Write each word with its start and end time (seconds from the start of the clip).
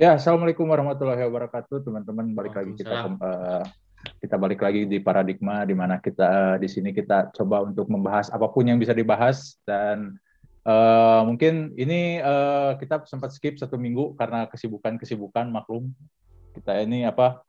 Ya, 0.00 0.16
assalamualaikum 0.16 0.64
warahmatullahi 0.64 1.20
wabarakatuh, 1.28 1.84
teman-teman. 1.84 2.32
Balik 2.32 2.56
lagi 2.56 2.72
kita 2.72 3.20
uh, 3.20 3.60
kita 4.16 4.40
balik 4.40 4.64
lagi 4.64 4.88
di 4.88 4.96
paradigma 4.96 5.68
di 5.68 5.76
mana 5.76 6.00
kita 6.00 6.24
uh, 6.24 6.56
di 6.56 6.72
sini 6.72 6.88
kita 6.96 7.28
coba 7.36 7.68
untuk 7.68 7.84
membahas 7.92 8.32
apa 8.32 8.48
pun 8.48 8.64
yang 8.64 8.80
bisa 8.80 8.96
dibahas. 8.96 9.60
Dan 9.68 10.16
uh, 10.64 11.20
mungkin 11.28 11.76
ini 11.76 12.16
uh, 12.16 12.80
kita 12.80 13.04
sempat 13.04 13.36
skip 13.36 13.60
satu 13.60 13.76
minggu 13.76 14.16
karena 14.16 14.48
kesibukan-kesibukan 14.48 15.52
maklum. 15.52 15.92
Kita 16.56 16.80
ini 16.80 17.04
apa 17.04 17.44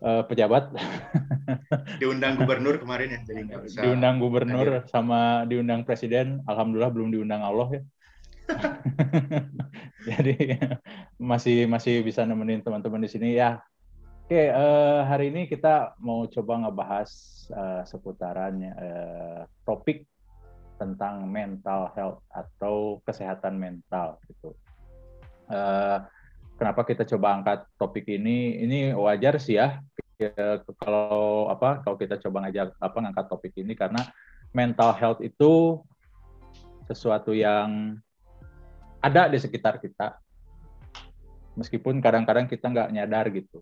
uh, 0.00 0.24
pejabat. 0.24 0.72
Diundang 2.00 2.40
gubernur 2.40 2.80
kemarin 2.80 3.20
ya 3.20 3.20
jadi 3.28 3.68
diundang 3.84 4.16
gubernur 4.16 4.80
hadir. 4.80 4.88
sama 4.88 5.44
diundang 5.44 5.84
presiden. 5.84 6.40
Alhamdulillah 6.48 6.88
belum 6.88 7.12
diundang 7.12 7.44
Allah 7.44 7.68
ya 7.76 7.82
Jadi 10.10 10.34
masih 11.20 11.68
masih 11.68 12.02
bisa 12.04 12.24
nemenin 12.24 12.64
teman-teman 12.64 13.02
di 13.04 13.10
sini 13.10 13.36
ya. 13.36 13.60
Oke, 14.26 14.46
uh, 14.46 15.02
hari 15.10 15.34
ini 15.34 15.50
kita 15.50 15.98
mau 15.98 16.22
coba 16.30 16.62
ngebahas 16.62 17.10
uh, 17.50 17.82
seputaran 17.82 18.62
uh, 18.62 19.42
topik 19.66 20.06
tentang 20.78 21.26
mental 21.26 21.90
health 21.98 22.22
atau 22.30 23.02
kesehatan 23.02 23.58
mental 23.58 24.22
gitu. 24.30 24.54
Uh, 25.50 26.06
kenapa 26.56 26.86
kita 26.86 27.02
coba 27.10 27.42
angkat 27.42 27.66
topik 27.74 28.06
ini? 28.06 28.62
Ini 28.62 28.94
wajar 28.94 29.42
sih 29.42 29.58
ya 29.58 29.82
kalau 30.76 31.48
apa 31.48 31.80
kalau 31.80 31.96
kita 31.96 32.20
coba 32.20 32.44
ngajak 32.44 32.76
apa 32.76 32.96
ngangkat 33.00 33.26
topik 33.32 33.52
ini 33.56 33.72
karena 33.72 34.04
mental 34.52 34.92
health 34.92 35.24
itu 35.24 35.80
sesuatu 36.84 37.32
yang 37.32 37.96
ada 39.00 39.26
di 39.32 39.38
sekitar 39.40 39.80
kita. 39.80 40.20
Meskipun 41.56 41.98
kadang-kadang 41.98 42.46
kita 42.46 42.70
nggak 42.70 42.92
nyadar 42.94 43.26
gitu. 43.32 43.60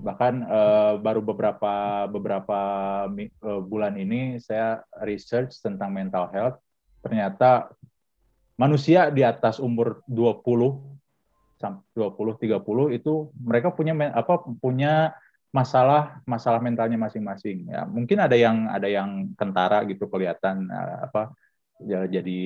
Bahkan 0.00 0.34
uh, 0.48 0.94
baru 0.96 1.20
beberapa 1.20 2.06
beberapa 2.08 2.60
uh, 3.44 3.60
bulan 3.60 3.94
ini 4.00 4.40
saya 4.40 4.80
research 5.04 5.60
tentang 5.60 5.92
mental 5.92 6.30
health. 6.32 6.56
Ternyata 7.04 7.68
manusia 8.56 9.12
di 9.12 9.20
atas 9.20 9.60
umur 9.60 10.00
20 10.08 10.40
sampai 11.60 11.84
20 11.92 12.56
30 12.56 12.96
itu 12.96 13.28
mereka 13.36 13.68
punya 13.68 13.92
apa 14.16 14.40
punya 14.56 15.12
masalah 15.52 16.24
masalah 16.24 16.62
mentalnya 16.62 16.96
masing-masing. 16.96 17.68
Ya 17.68 17.84
mungkin 17.84 18.22
ada 18.24 18.38
yang 18.38 18.70
ada 18.72 18.88
yang 18.88 19.36
kentara 19.36 19.84
gitu 19.84 20.08
kelihatan 20.08 20.70
uh, 20.72 21.10
apa 21.10 21.36
ya 21.86 22.04
jadi 22.06 22.40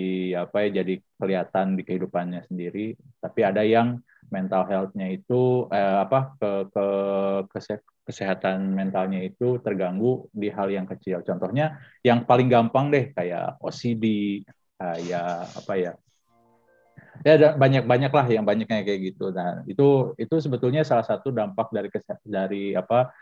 apa 0.47 0.67
ya 0.67 0.83
jadi 0.83 0.95
kelihatan 1.19 1.79
di 1.79 1.83
kehidupannya 1.83 2.47
sendiri. 2.47 2.95
Tapi 3.21 3.41
ada 3.43 3.63
yang 3.67 3.99
mental 4.31 4.65
health-nya 4.67 5.13
itu 5.13 5.69
eh, 5.71 5.99
apa 6.05 6.35
ke, 6.41 6.51
ke 6.73 6.87
kesehatan 8.05 8.77
mentalnya 8.77 9.25
itu 9.25 9.59
terganggu 9.65 10.29
di 10.31 10.53
hal 10.53 10.69
yang 10.69 10.85
kecil. 10.85 11.25
Contohnya 11.25 11.81
yang 12.05 12.29
paling 12.29 12.53
gampang 12.53 12.93
deh 12.93 13.11
kayak 13.17 13.57
OCD 13.65 14.41
kayak 14.77 15.49
apa 15.55 15.75
ya 15.79 15.93
ya 17.23 17.55
banyak 17.57 17.87
banyak 17.87 18.13
lah 18.13 18.27
yang 18.27 18.45
banyaknya 18.45 18.85
kayak 18.85 19.15
gitu. 19.15 19.31
Nah 19.33 19.65
itu 19.65 20.13
itu 20.21 20.35
sebetulnya 20.43 20.83
salah 20.85 21.07
satu 21.07 21.31
dampak 21.31 21.73
dari 21.73 21.89
dari 22.27 22.65
apa 22.77 23.15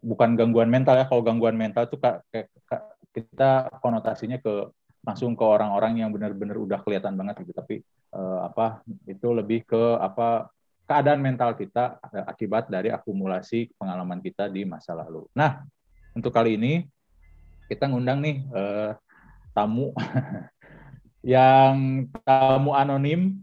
bukan 0.00 0.38
gangguan 0.38 0.70
mental 0.72 0.96
ya. 0.96 1.04
Kalau 1.10 1.20
gangguan 1.20 1.58
mental 1.58 1.90
itu 1.90 1.98
kita 3.10 3.68
konotasinya 3.82 4.38
ke 4.38 4.70
langsung 5.00 5.32
ke 5.32 5.44
orang-orang 5.44 6.04
yang 6.04 6.10
benar-benar 6.12 6.56
udah 6.60 6.78
kelihatan 6.84 7.16
banget 7.16 7.44
gitu. 7.44 7.52
Tapi 7.56 7.80
uh, 8.12 8.46
apa 8.46 8.84
itu 9.08 9.28
lebih 9.32 9.64
ke 9.64 9.82
apa 10.00 10.52
keadaan 10.84 11.22
mental 11.22 11.56
kita 11.56 11.98
uh, 12.02 12.24
akibat 12.28 12.68
dari 12.68 12.92
akumulasi 12.92 13.72
pengalaman 13.80 14.20
kita 14.20 14.50
di 14.50 14.66
masa 14.68 14.92
lalu. 14.92 15.24
Nah, 15.32 15.64
untuk 16.12 16.34
kali 16.34 16.58
ini 16.60 16.84
kita 17.70 17.86
ngundang 17.86 18.18
nih 18.20 18.36
uh, 18.50 18.92
tamu 19.54 19.94
yang 21.22 22.08
tamu 22.26 22.74
anonim 22.74 23.40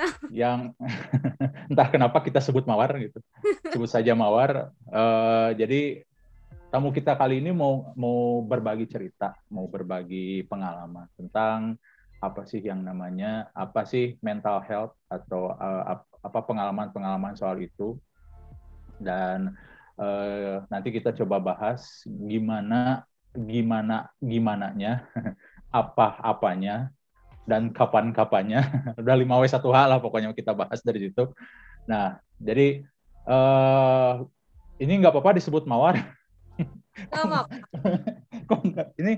yang 0.32 0.72
entah 1.70 1.88
kenapa 1.88 2.20
kita 2.24 2.40
sebut 2.40 2.64
mawar 2.64 2.92
gitu. 3.00 3.20
Sebut 3.72 3.88
saja 3.90 4.12
mawar. 4.16 4.72
Uh, 4.88 5.52
jadi 5.56 6.04
tamu 6.70 6.94
kita 6.94 7.18
kali 7.18 7.42
ini 7.42 7.50
mau 7.50 7.90
mau 7.98 8.40
berbagi 8.46 8.86
cerita, 8.86 9.34
mau 9.50 9.66
berbagi 9.66 10.46
pengalaman 10.46 11.10
tentang 11.18 11.74
apa 12.22 12.46
sih 12.46 12.62
yang 12.62 12.86
namanya 12.86 13.50
apa 13.52 13.82
sih 13.82 14.14
mental 14.22 14.62
health 14.62 14.94
atau 15.10 15.50
uh, 15.50 15.98
apa 16.22 16.40
pengalaman-pengalaman 16.46 17.34
soal 17.34 17.58
itu. 17.58 17.98
Dan 19.02 19.58
uh, 19.98 20.62
nanti 20.70 20.94
kita 20.94 21.10
coba 21.10 21.42
bahas 21.42 22.06
gimana 22.06 23.02
gimana 23.30 24.10
gimana 24.18 24.74
nya 24.74 25.06
apa 25.70 26.18
apanya 26.18 26.90
dan 27.46 27.70
kapan 27.70 28.10
kapannya 28.10 28.62
udah 29.00 29.16
lima 29.18 29.38
w 29.38 29.46
satu 29.46 29.70
hal 29.74 29.90
lah 29.90 29.98
pokoknya 29.98 30.30
kita 30.38 30.54
bahas 30.54 30.78
dari 30.86 31.10
situ. 31.10 31.34
Nah 31.90 32.22
jadi 32.38 32.86
uh, 33.26 34.22
ini 34.78 35.02
nggak 35.02 35.12
apa-apa 35.12 35.40
disebut 35.40 35.66
mawar 35.66 35.98
Kok 38.50 38.60
enggak? 38.66 38.88
Ini 39.00 39.12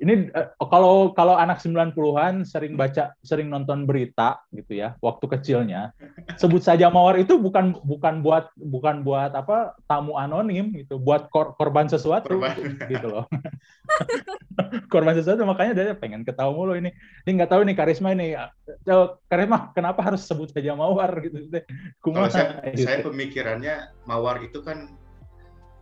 ini 0.00 0.32
uh, 0.32 0.48
kalau 0.72 1.12
kalau 1.12 1.36
anak 1.36 1.60
90-an 1.60 2.48
sering 2.48 2.74
baca 2.74 3.12
sering 3.20 3.52
nonton 3.52 3.84
berita 3.84 4.40
gitu 4.48 4.80
ya 4.80 4.96
waktu 5.04 5.28
kecilnya 5.28 5.92
sebut 6.40 6.64
saja 6.64 6.88
mawar 6.88 7.20
itu 7.20 7.36
bukan 7.36 7.76
bukan 7.84 8.24
buat 8.24 8.48
bukan 8.56 9.04
buat 9.04 9.36
apa 9.36 9.76
tamu 9.84 10.16
anonim 10.16 10.72
gitu 10.72 10.96
buat 10.96 11.28
kor 11.28 11.52
korban 11.60 11.84
sesuatu 11.86 12.32
korban. 12.32 12.56
gitu 12.88 13.06
loh 13.12 13.28
korban 14.92 15.12
sesuatu 15.20 15.44
makanya 15.44 15.76
dia 15.76 15.92
pengen 15.92 16.24
ketahui 16.24 16.56
mulu 16.56 16.72
ini 16.80 16.96
ini 17.28 17.30
nggak 17.36 17.52
tahu 17.52 17.60
nih 17.68 17.76
karisma 17.76 18.16
ini 18.16 18.32
karisma 19.28 19.68
kenapa 19.76 20.00
harus 20.00 20.24
sebut 20.24 20.48
saja 20.48 20.72
mawar 20.72 21.12
gitu 21.20 21.44
deh 21.52 21.64
kalau 22.00 22.24
saya, 22.32 22.56
gitu. 22.72 22.88
saya 22.88 23.04
pemikirannya 23.04 23.92
mawar 24.08 24.40
itu 24.40 24.64
kan 24.64 24.96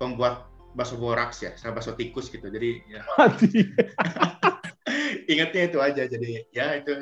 pembuat 0.03 0.48
bakso 0.77 1.01
boraks 1.01 1.45
ya, 1.45 1.53
sama 1.57 1.81
bakso 1.81 1.97
tikus 1.97 2.29
gitu. 2.29 2.49
Jadi 2.49 2.85
ya. 2.89 3.01
Ingatnya 5.33 5.63
itu 5.69 5.79
aja. 5.79 6.03
Jadi 6.09 6.49
ya 6.53 6.77
itu 6.79 6.93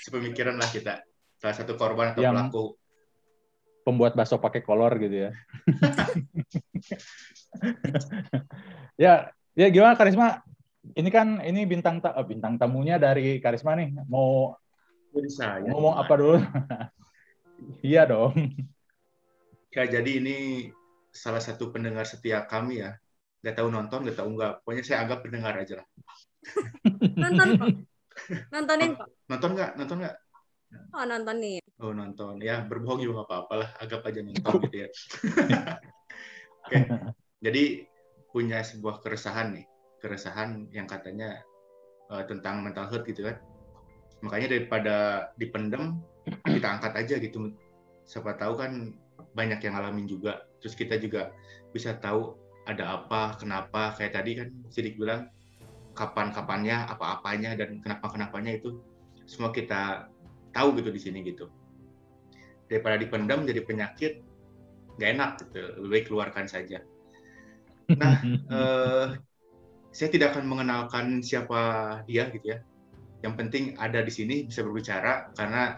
sepemikiran 0.00 0.56
lah 0.56 0.68
kita. 0.68 1.02
Salah 1.40 1.56
satu 1.56 1.74
korban 1.74 2.14
atau 2.14 2.22
yang 2.22 2.36
pelaku. 2.36 2.76
Pembuat 3.82 4.14
bakso 4.14 4.38
pakai 4.38 4.62
kolor 4.62 4.94
gitu 5.02 5.26
ya. 5.26 5.30
ya, 9.02 9.12
ya 9.58 9.66
gimana 9.72 9.98
Karisma? 9.98 10.38
Ini 10.94 11.10
kan 11.10 11.42
ini 11.42 11.66
bintang 11.66 11.98
ta 11.98 12.14
oh, 12.14 12.26
bintang 12.26 12.58
tamunya 12.58 12.98
dari 12.98 13.42
Karisma 13.42 13.74
nih. 13.74 13.90
Mau 14.06 14.54
saya, 15.28 15.66
ngomong 15.66 15.98
apa 15.98 16.14
dulu? 16.14 16.38
iya 17.82 18.06
dong. 18.06 18.32
Ya, 19.72 19.88
jadi 19.88 20.20
ini 20.20 20.68
salah 21.12 21.44
satu 21.44 21.70
pendengar 21.70 22.08
setia 22.08 22.48
kami 22.48 22.82
ya. 22.82 22.96
Nggak 23.44 23.56
tahu 23.60 23.68
nonton 23.68 24.00
nggak 24.08 24.18
tahu 24.18 24.28
nggak. 24.34 24.52
Pokoknya 24.64 24.82
saya 24.82 24.98
anggap 25.04 25.20
pendengar 25.22 25.54
aja 25.60 25.74
lah. 25.78 25.86
Nonton 27.14 27.46
kok. 27.60 27.68
Nontonin 28.50 28.90
kok? 28.96 29.08
Nonton 29.28 29.50
nggak? 29.54 29.70
Nonton 29.78 29.98
nggak? 30.02 30.16
Oh 30.96 31.04
nonton 31.04 31.36
nih 31.36 31.62
oh 31.82 31.92
nonton. 31.92 32.38
Ya 32.38 32.62
berbohong 32.62 33.02
juga 33.02 33.22
nggak 33.22 33.28
apa-apa 33.28 33.54
lah. 33.66 33.70
Anggap 33.82 34.00
aja 34.08 34.20
nonton. 34.22 34.52
Gitu 34.70 34.76
ya 34.86 34.88
oke. 36.64 36.78
Jadi 37.42 37.64
punya 38.30 38.62
sebuah 38.62 39.02
keresahan 39.02 39.58
nih. 39.58 39.66
Keresahan 39.98 40.70
yang 40.70 40.86
katanya 40.86 41.42
uh, 42.08 42.22
tentang 42.24 42.62
mental 42.62 42.86
health 42.88 43.04
gitu 43.04 43.26
kan. 43.26 43.36
Makanya 44.22 44.54
daripada 44.54 44.96
dipendem 45.34 45.98
kita 46.46 46.78
angkat 46.78 46.92
aja 46.94 47.14
gitu. 47.18 47.50
Siapa 48.06 48.38
tahu 48.38 48.54
kan 48.58 48.94
banyak 49.32 49.60
yang 49.64 49.74
ngalamin 49.74 50.06
juga 50.06 50.44
terus 50.60 50.76
kita 50.76 51.00
juga 51.00 51.32
bisa 51.72 51.96
tahu 51.96 52.36
ada 52.66 53.02
apa, 53.02 53.34
kenapa, 53.38 53.94
kayak 53.98 54.12
tadi 54.14 54.38
kan 54.38 54.48
Sidik 54.70 54.94
bilang 54.94 55.26
kapan-kapannya, 55.98 56.88
apa-apanya 56.88 57.58
dan 57.58 57.82
kenapa-kenapanya 57.82 58.62
itu 58.62 58.78
semua 59.26 59.50
kita 59.50 60.08
tahu 60.54 60.78
gitu 60.78 60.90
di 60.94 61.00
sini 61.02 61.18
gitu. 61.26 61.50
Daripada 62.70 62.96
dipendam 62.96 63.44
jadi 63.44 63.66
penyakit, 63.66 64.22
nggak 64.96 65.10
enak 65.18 65.30
gitu, 65.42 65.60
lebih 65.82 65.90
baik 65.90 66.04
keluarkan 66.08 66.46
saja. 66.46 66.80
Nah, 67.92 68.22
eh, 68.56 69.06
saya 69.92 70.08
tidak 70.08 70.38
akan 70.38 70.46
mengenalkan 70.48 71.20
siapa 71.20 71.60
dia 72.06 72.30
gitu 72.30 72.56
ya. 72.56 72.58
Yang 73.26 73.34
penting 73.38 73.64
ada 73.76 74.00
di 74.00 74.12
sini 74.14 74.46
bisa 74.46 74.62
berbicara 74.62 75.34
karena 75.34 75.76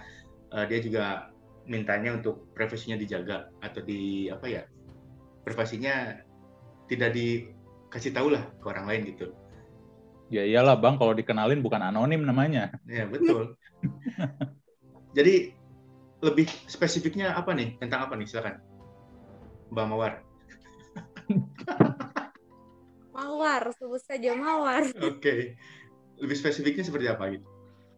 eh, 0.52 0.64
dia 0.68 0.78
juga 0.84 1.33
mintanya 1.64 2.16
untuk 2.16 2.52
privasinya 2.52 3.00
dijaga 3.00 3.48
atau 3.64 3.80
di 3.80 4.28
apa 4.28 4.46
ya 4.48 4.62
privasinya 5.44 6.20
tidak 6.88 7.16
dikasih 7.16 8.12
tahu 8.12 8.32
lah 8.32 8.44
ke 8.60 8.66
orang 8.68 8.86
lain 8.88 9.02
gitu. 9.12 9.32
Ya 10.32 10.44
iyalah 10.44 10.80
bang, 10.80 10.96
kalau 10.96 11.12
dikenalin 11.12 11.60
bukan 11.60 11.84
anonim 11.84 12.24
namanya. 12.24 12.72
Ya 12.88 13.04
betul. 13.04 13.56
Jadi 15.16 15.52
lebih 16.24 16.48
spesifiknya 16.66 17.36
apa 17.36 17.52
nih? 17.52 17.76
Tentang 17.76 18.08
apa 18.08 18.16
nih? 18.16 18.26
Silakan. 18.26 18.56
Mbak 19.70 19.86
Mawar. 19.88 20.12
Mawar, 23.14 23.70
sebut 23.78 24.02
saja 24.02 24.34
mawar. 24.34 24.90
Oke. 24.98 25.54
Lebih 26.18 26.34
spesifiknya 26.34 26.82
seperti 26.82 27.06
apa 27.06 27.30
gitu? 27.30 27.46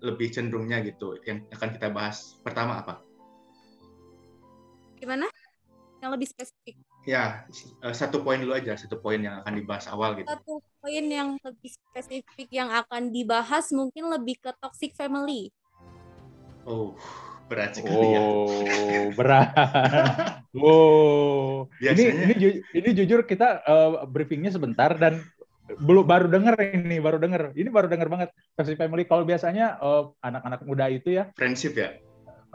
Lebih 0.05 0.29
cenderungnya 0.29 0.85
gitu 0.85 1.17
yang 1.25 1.49
akan 1.57 1.73
kita 1.73 1.89
bahas. 1.89 2.37
Pertama 2.45 2.85
apa? 2.85 3.06
Gimana? 5.07 5.31
Yang 6.03 6.11
lebih 6.19 6.29
spesifik. 6.35 6.75
Ya, 7.07 7.47
eh, 7.47 7.95
satu 7.95 8.27
poin 8.27 8.43
dulu 8.43 8.59
aja, 8.59 8.75
satu 8.75 8.99
poin 8.99 9.23
yang 9.23 9.39
akan 9.39 9.55
dibahas 9.55 9.87
awal 9.87 10.19
gitu. 10.19 10.35
Satu 10.35 10.59
poin 10.83 11.07
yang 11.07 11.39
lebih 11.39 11.71
spesifik 11.71 12.51
yang 12.51 12.75
akan 12.75 13.15
dibahas 13.15 13.71
mungkin 13.71 14.11
lebih 14.11 14.43
ke 14.43 14.51
toxic 14.59 14.99
family. 14.99 15.55
Oh, 16.67 16.99
berat 17.47 17.79
sekali 17.79 18.19
ya. 18.19 18.19
Oh, 18.19 19.07
berat. 19.19 19.55
wow. 20.51 21.71
Ini 21.79 21.79
Biasanya 21.79 22.23
ini 22.27 22.35
ju- 22.35 22.63
ini 22.75 22.89
jujur 22.91 23.21
kita 23.31 23.63
eh, 23.63 23.91
briefingnya 24.11 24.51
sebentar 24.51 24.91
dan 24.99 25.23
belum 25.79 26.03
baru 26.03 26.27
denger 26.27 26.59
ini, 26.83 26.99
baru 26.99 27.23
denger. 27.23 27.55
Ini 27.55 27.71
baru 27.71 27.87
denger 27.87 28.11
banget 28.11 28.35
Toxic 28.59 28.75
Family. 28.75 29.07
Kalau 29.07 29.23
biasanya 29.23 29.79
eh, 29.79 30.03
anak-anak 30.27 30.67
muda 30.67 30.91
itu 30.91 31.15
ya 31.15 31.31
friendship 31.39 31.79
ya. 31.79 31.95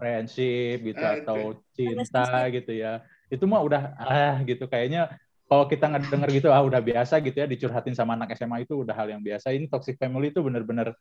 Friendship 0.01 0.81
gitu 0.81 0.97
Ah, 0.97 1.21
atau 1.21 1.61
cinta 1.77 2.49
gitu 2.49 2.73
ya. 2.73 3.05
Itu 3.29 3.45
mah 3.45 3.61
udah 3.61 3.93
ah 4.01 4.41
gitu 4.41 4.65
kayaknya 4.65 5.13
kalau 5.45 5.69
kita 5.69 5.85
ngedenger 5.93 6.29
gitu 6.33 6.49
ah 6.49 6.65
udah 6.65 6.81
biasa 6.81 7.21
gitu 7.21 7.37
ya 7.37 7.45
dicurhatin 7.45 7.93
sama 7.93 8.17
anak 8.17 8.33
SMA 8.33 8.65
itu 8.65 8.81
udah 8.81 8.97
hal 8.97 9.13
yang 9.13 9.21
biasa. 9.21 9.53
Ini 9.53 9.69
toxic 9.69 10.01
family 10.01 10.33
itu 10.33 10.41
bener-bener 10.41 10.97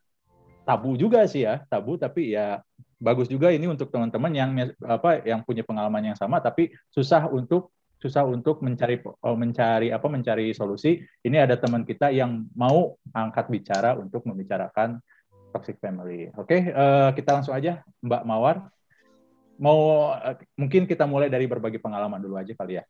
tabu 0.68 1.00
juga 1.00 1.24
sih 1.24 1.48
ya, 1.48 1.64
tabu 1.72 1.96
tapi 1.96 2.36
ya 2.36 2.60
bagus 3.00 3.32
juga 3.32 3.48
ini 3.48 3.64
untuk 3.64 3.88
teman-teman 3.88 4.32
yang 4.36 4.50
apa 4.84 5.24
yang 5.24 5.40
punya 5.40 5.64
pengalaman 5.64 6.12
yang 6.12 6.18
sama 6.20 6.36
tapi 6.44 6.68
susah 6.92 7.32
untuk 7.32 7.72
susah 8.00 8.24
untuk 8.28 8.64
mencari 8.64 9.00
oh, 9.04 9.36
mencari 9.36 9.92
apa 9.92 10.06
mencari 10.08 10.52
solusi. 10.56 11.00
Ini 11.20 11.48
ada 11.48 11.56
teman 11.56 11.84
kita 11.84 12.12
yang 12.12 12.48
mau 12.56 12.96
angkat 13.12 13.48
bicara 13.48 13.96
untuk 13.96 14.24
membicarakan 14.24 15.00
toxic 15.52 15.76
family. 15.78 16.32
Oke, 16.34 16.72
eh, 16.72 17.10
kita 17.12 17.30
langsung 17.38 17.52
aja 17.52 17.84
Mbak 18.00 18.22
Mawar. 18.24 18.56
Mau 19.60 20.08
eh, 20.16 20.40
mungkin 20.56 20.88
kita 20.88 21.04
mulai 21.04 21.28
dari 21.28 21.44
berbagi 21.44 21.76
pengalaman 21.76 22.16
dulu 22.16 22.40
aja 22.40 22.56
kali 22.56 22.80
ya. 22.80 22.84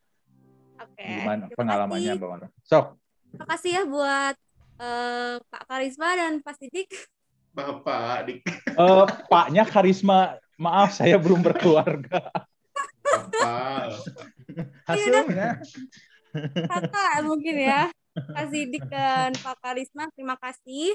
Oke. 0.79 1.03
Gimana 1.03 1.51
terima 1.51 1.59
pengalamannya. 1.59 2.13
Mbak? 2.15 2.51
Sok. 2.63 2.95
Terima 3.35 3.47
kasih 3.51 3.71
ya 3.75 3.83
buat 3.91 4.37
eh, 4.79 5.35
Pak 5.43 5.63
Karisma 5.67 6.09
dan 6.15 6.33
Pak 6.39 6.55
Sidik. 6.63 6.91
Bapak, 7.51 8.31
Dik. 8.31 8.39
Eh, 8.47 9.07
Paknya 9.27 9.67
karisma. 9.67 10.39
Maaf, 10.61 10.93
saya 10.93 11.17
belum 11.17 11.41
berkeluarga. 11.43 12.31
Bapak. 13.03 13.97
Hasilnya. 14.87 15.59
Kakak 16.71 17.13
mungkin 17.27 17.57
ya. 17.59 17.91
Pak 18.15 18.47
Sidik 18.55 18.85
dan 18.87 19.35
Pak 19.41 19.57
Karisma, 19.59 20.07
terima 20.15 20.37
kasih 20.39 20.95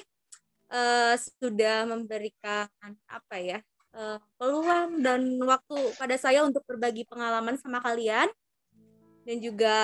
eh, 0.71 1.15
sudah 1.41 1.89
memberikan 1.89 2.69
apa 3.09 3.35
ya 3.41 3.59
eh, 3.95 4.19
peluang 4.37 4.99
dan 4.99 5.39
waktu 5.39 5.77
pada 5.95 6.15
saya 6.19 6.43
untuk 6.43 6.61
berbagi 6.67 7.07
pengalaman 7.07 7.55
sama 7.55 7.79
kalian 7.79 8.27
dan 9.25 9.37
juga 9.41 9.77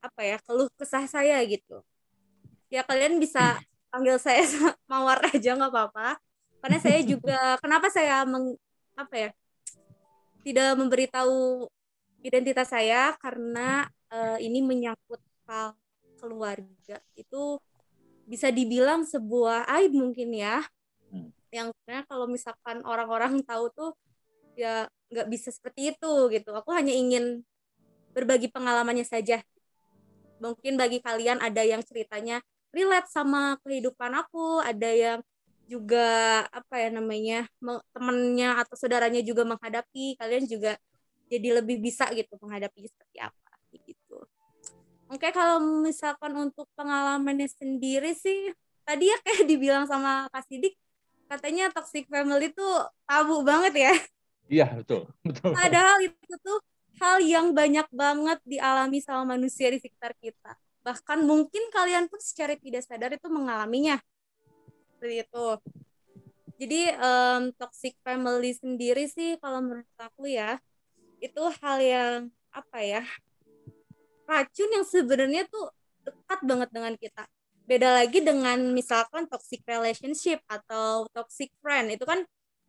apa 0.00 0.20
ya 0.22 0.38
keluh 0.46 0.70
kesah 0.78 1.04
saya 1.10 1.42
gitu. 1.44 1.82
Ya 2.72 2.86
kalian 2.86 3.18
bisa 3.18 3.58
panggil 3.92 4.16
saya 4.18 4.42
Mawar 4.90 5.20
aja 5.30 5.58
nggak 5.58 5.70
apa-apa. 5.70 6.16
Karena 6.62 6.78
saya 6.80 7.00
juga 7.04 7.36
kenapa 7.62 7.92
saya 7.92 8.24
meng, 8.24 8.56
apa 8.94 9.14
ya 9.14 9.30
tidak 10.44 10.76
memberitahu 10.76 11.66
identitas 12.20 12.68
saya 12.68 13.16
karena 13.20 13.88
eh, 14.12 14.38
ini 14.44 14.60
menyangkut 14.64 15.20
hal 15.48 15.76
keluarga 16.20 16.96
itu 17.16 17.60
bisa 18.24 18.48
dibilang 18.48 19.04
sebuah 19.04 19.68
aib 19.80 19.92
mungkin 19.92 20.32
ya. 20.32 20.64
Yang 21.54 21.68
sebenarnya 21.70 22.04
kalau 22.10 22.26
misalkan 22.26 22.82
orang-orang 22.82 23.38
tahu 23.46 23.70
tuh 23.70 23.90
ya 24.58 24.90
nggak 25.14 25.28
bisa 25.30 25.48
seperti 25.54 25.94
itu 25.94 26.12
gitu. 26.34 26.50
Aku 26.50 26.74
hanya 26.74 26.90
ingin 26.90 27.46
berbagi 28.10 28.50
pengalamannya 28.50 29.06
saja. 29.06 29.38
Mungkin 30.42 30.74
bagi 30.74 30.98
kalian 30.98 31.38
ada 31.38 31.62
yang 31.62 31.80
ceritanya 31.86 32.42
relate 32.74 33.06
sama 33.06 33.54
kehidupan 33.62 34.10
aku 34.18 34.58
ada 34.58 34.90
yang 34.90 35.20
juga 35.64 36.42
apa 36.52 36.74
ya 36.76 36.88
namanya 36.92 37.48
me- 37.62 37.80
temennya 37.96 38.60
atau 38.60 38.76
saudaranya 38.76 39.24
juga 39.24 39.48
menghadapi 39.48 40.18
kalian 40.20 40.44
juga 40.44 40.76
jadi 41.32 41.62
lebih 41.62 41.80
bisa 41.80 42.04
gitu 42.12 42.36
menghadapi 42.42 42.84
seperti 42.84 43.18
apa 43.22 43.50
gitu. 43.72 44.18
Oke, 45.12 45.28
kalau 45.30 45.60
misalkan 45.84 46.32
untuk 46.36 46.66
pengalamannya 46.74 47.46
sendiri 47.46 48.16
sih, 48.16 48.50
tadi 48.88 49.08
ya 49.12 49.16
kayak 49.24 49.44
dibilang 49.50 49.84
sama 49.84 50.26
Kak 50.32 50.48
Sidik, 50.48 50.74
katanya 51.28 51.72
toxic 51.72 52.06
family 52.06 52.52
itu 52.52 52.66
tabu 53.08 53.42
banget 53.42 53.74
ya. 53.90 53.94
Iya, 54.48 54.66
betul. 54.76 55.08
Betul. 55.26 55.56
Padahal 55.56 55.98
itu 56.04 56.34
tuh 56.44 56.58
hal 57.00 57.16
yang 57.24 57.56
banyak 57.56 57.88
banget 57.90 58.38
dialami 58.44 59.00
sama 59.00 59.36
manusia 59.36 59.72
di 59.72 59.80
sekitar 59.80 60.12
kita. 60.20 60.52
Bahkan 60.84 61.24
mungkin 61.24 61.72
kalian 61.72 62.12
pun 62.12 62.20
secara 62.20 62.54
tidak 62.60 62.84
sadar 62.84 63.10
itu 63.16 63.28
mengalaminya. 63.32 63.96
Seperti 64.94 65.24
itu. 65.24 65.46
Jadi 66.54 66.80
em, 66.92 67.42
toxic 67.56 67.98
family 68.04 68.54
sendiri 68.54 69.08
sih 69.10 69.40
kalau 69.42 69.64
menurut 69.64 69.88
aku 69.98 70.28
ya, 70.28 70.60
itu 71.18 71.42
hal 71.64 71.78
yang 71.82 72.18
apa 72.54 72.78
ya, 72.84 73.02
racun 74.28 74.70
yang 74.70 74.86
sebenarnya 74.86 75.48
tuh 75.50 75.72
dekat 76.04 76.40
banget 76.46 76.68
dengan 76.70 76.94
kita. 76.94 77.24
Beda 77.64 77.96
lagi 77.96 78.20
dengan 78.20 78.60
misalkan 78.76 79.24
toxic 79.24 79.64
relationship 79.64 80.40
atau 80.44 81.08
toxic 81.16 81.48
friend. 81.64 81.96
Itu 81.96 82.04
kan 82.04 82.20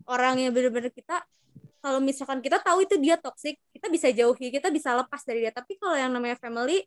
orang 0.07 0.39
yang 0.39 0.55
benar-benar 0.55 0.91
kita 0.91 1.19
kalau 1.83 2.01
misalkan 2.01 2.41
kita 2.41 2.57
tahu 2.63 2.81
itu 2.81 2.97
dia 2.97 3.13
toxic, 3.19 3.61
kita 3.69 3.91
bisa 3.93 4.09
jauhi, 4.09 4.49
kita 4.49 4.73
bisa 4.73 4.97
lepas 4.97 5.21
dari 5.21 5.45
dia. 5.45 5.53
Tapi 5.53 5.77
kalau 5.77 5.93
yang 5.93 6.09
namanya 6.09 6.33
family 6.41 6.81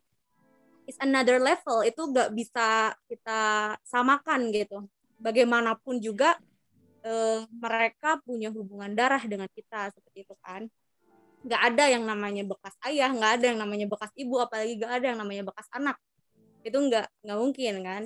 is 0.89 0.97
another 0.99 1.39
level, 1.39 1.85
itu 1.87 2.01
nggak 2.03 2.35
bisa 2.35 2.91
kita 3.07 3.39
samakan 3.87 4.51
gitu. 4.51 4.83
Bagaimanapun 5.21 6.03
juga 6.03 6.35
eh, 7.05 7.45
mereka 7.47 8.19
punya 8.25 8.51
hubungan 8.51 8.91
darah 8.91 9.21
dengan 9.23 9.47
kita 9.53 9.93
seperti 9.95 10.27
itu 10.27 10.35
kan 10.43 10.67
nggak 11.39 11.61
ada 11.71 11.85
yang 11.87 12.03
namanya 12.03 12.43
bekas 12.43 12.75
ayah 12.83 13.07
nggak 13.15 13.31
ada 13.39 13.45
yang 13.55 13.59
namanya 13.63 13.87
bekas 13.87 14.11
ibu 14.19 14.35
apalagi 14.43 14.75
nggak 14.75 14.91
ada 14.91 15.05
yang 15.15 15.19
namanya 15.23 15.43
bekas 15.47 15.67
anak 15.71 15.95
itu 16.69 16.77
nggak 16.79 17.07
nggak 17.25 17.39
mungkin 17.39 17.73
kan. 17.83 18.03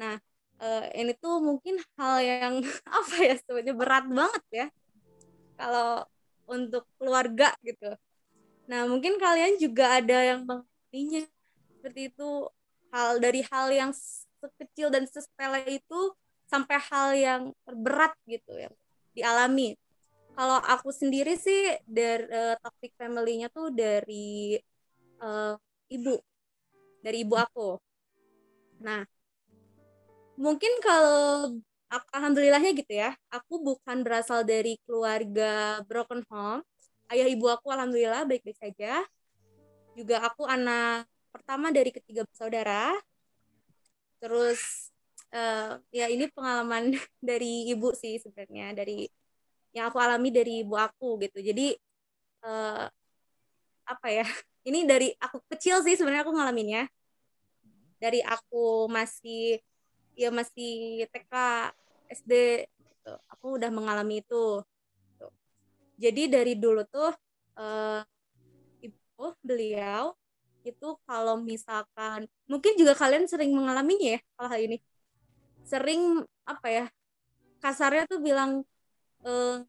Nah 0.00 0.14
eh, 0.62 0.84
ini 1.00 1.12
tuh 1.18 1.38
mungkin 1.42 1.78
hal 1.98 2.16
yang 2.22 2.54
apa 2.98 3.14
ya 3.22 3.34
sebenarnya 3.40 3.74
berat 3.74 4.04
banget 4.10 4.44
ya. 4.50 4.66
Kalau 5.58 6.06
untuk 6.50 6.84
keluarga 6.98 7.54
gitu. 7.62 7.94
Nah 8.66 8.86
mungkin 8.90 9.16
kalian 9.16 9.56
juga 9.62 10.02
ada 10.02 10.18
yang 10.20 10.44
mengalaminya 10.44 11.22
seperti 11.78 12.12
itu. 12.12 12.30
Hal 12.92 13.24
dari 13.24 13.40
hal 13.48 13.72
yang 13.72 13.90
sekecil 14.42 14.92
dan 14.92 15.08
sesepele 15.08 15.64
itu 15.80 16.00
sampai 16.50 16.76
hal 16.92 17.08
yang 17.16 17.42
terberat 17.64 18.12
gitu 18.28 18.52
yang 18.58 18.74
dialami. 19.16 19.80
Kalau 20.32 20.60
aku 20.60 20.92
sendiri 20.92 21.36
sih 21.36 21.76
dari 21.84 22.24
uh, 22.28 22.56
toxic 22.60 22.92
family-nya 22.96 23.48
tuh 23.52 23.72
dari 23.72 24.56
uh, 25.20 25.56
ibu, 25.92 26.16
dari 27.04 27.24
ibu 27.24 27.36
aku. 27.36 27.76
Nah, 28.82 29.06
mungkin 30.34 30.72
kalau 30.82 31.56
alhamdulillahnya 31.88 32.74
gitu 32.74 32.92
ya, 32.92 33.14
aku 33.30 33.62
bukan 33.62 34.02
berasal 34.02 34.42
dari 34.42 34.76
keluarga 34.84 35.80
broken 35.86 36.26
home. 36.26 36.60
Ayah 37.08 37.28
ibu 37.28 37.46
aku 37.46 37.70
alhamdulillah 37.70 38.26
baik-baik 38.26 38.58
saja. 38.58 39.06
Juga 39.94 40.24
aku 40.26 40.44
anak 40.48 41.06
pertama 41.30 41.70
dari 41.70 41.94
ketiga 41.94 42.26
bersaudara. 42.26 42.96
Terus 44.18 44.92
uh, 45.32 45.80
ya 45.90 46.06
ini 46.12 46.28
pengalaman 46.30 46.92
dari 47.28 47.72
ibu 47.72 47.90
sih 47.96 48.20
sebenarnya 48.20 48.76
dari 48.76 49.08
yang 49.72 49.88
aku 49.88 49.98
alami 49.98 50.28
dari 50.28 50.60
ibu 50.62 50.76
aku 50.76 51.16
gitu 51.24 51.40
jadi 51.40 51.72
uh, 52.44 52.86
apa 53.88 54.08
ya 54.12 54.24
ini 54.68 54.84
dari 54.84 55.10
aku 55.16 55.40
kecil 55.48 55.80
sih 55.82 55.96
sebenarnya 55.96 56.28
aku 56.28 56.34
ngalaminnya 56.36 56.86
dari 58.02 58.18
aku 58.18 58.90
masih 58.90 59.62
ya 60.18 60.34
masih 60.34 61.06
TK 61.14 61.32
SD 62.10 62.66
gitu. 62.66 63.12
aku 63.30 63.62
udah 63.62 63.70
mengalami 63.70 64.18
itu 64.18 64.58
gitu. 65.14 65.26
jadi 66.02 66.22
dari 66.42 66.58
dulu 66.58 66.82
tuh 66.90 67.14
uh, 67.54 68.02
ibu 68.82 69.26
beliau 69.46 70.18
itu 70.66 70.98
kalau 71.06 71.38
misalkan 71.38 72.26
mungkin 72.50 72.74
juga 72.74 72.98
kalian 72.98 73.30
sering 73.30 73.54
mengalaminya 73.54 74.18
ya 74.18 74.20
kalau 74.34 74.48
hal 74.50 74.60
ini 74.66 74.78
sering 75.62 76.26
apa 76.42 76.66
ya 76.66 76.84
kasarnya 77.62 78.10
tuh 78.10 78.18
bilang 78.18 78.66
uh, 79.22 79.62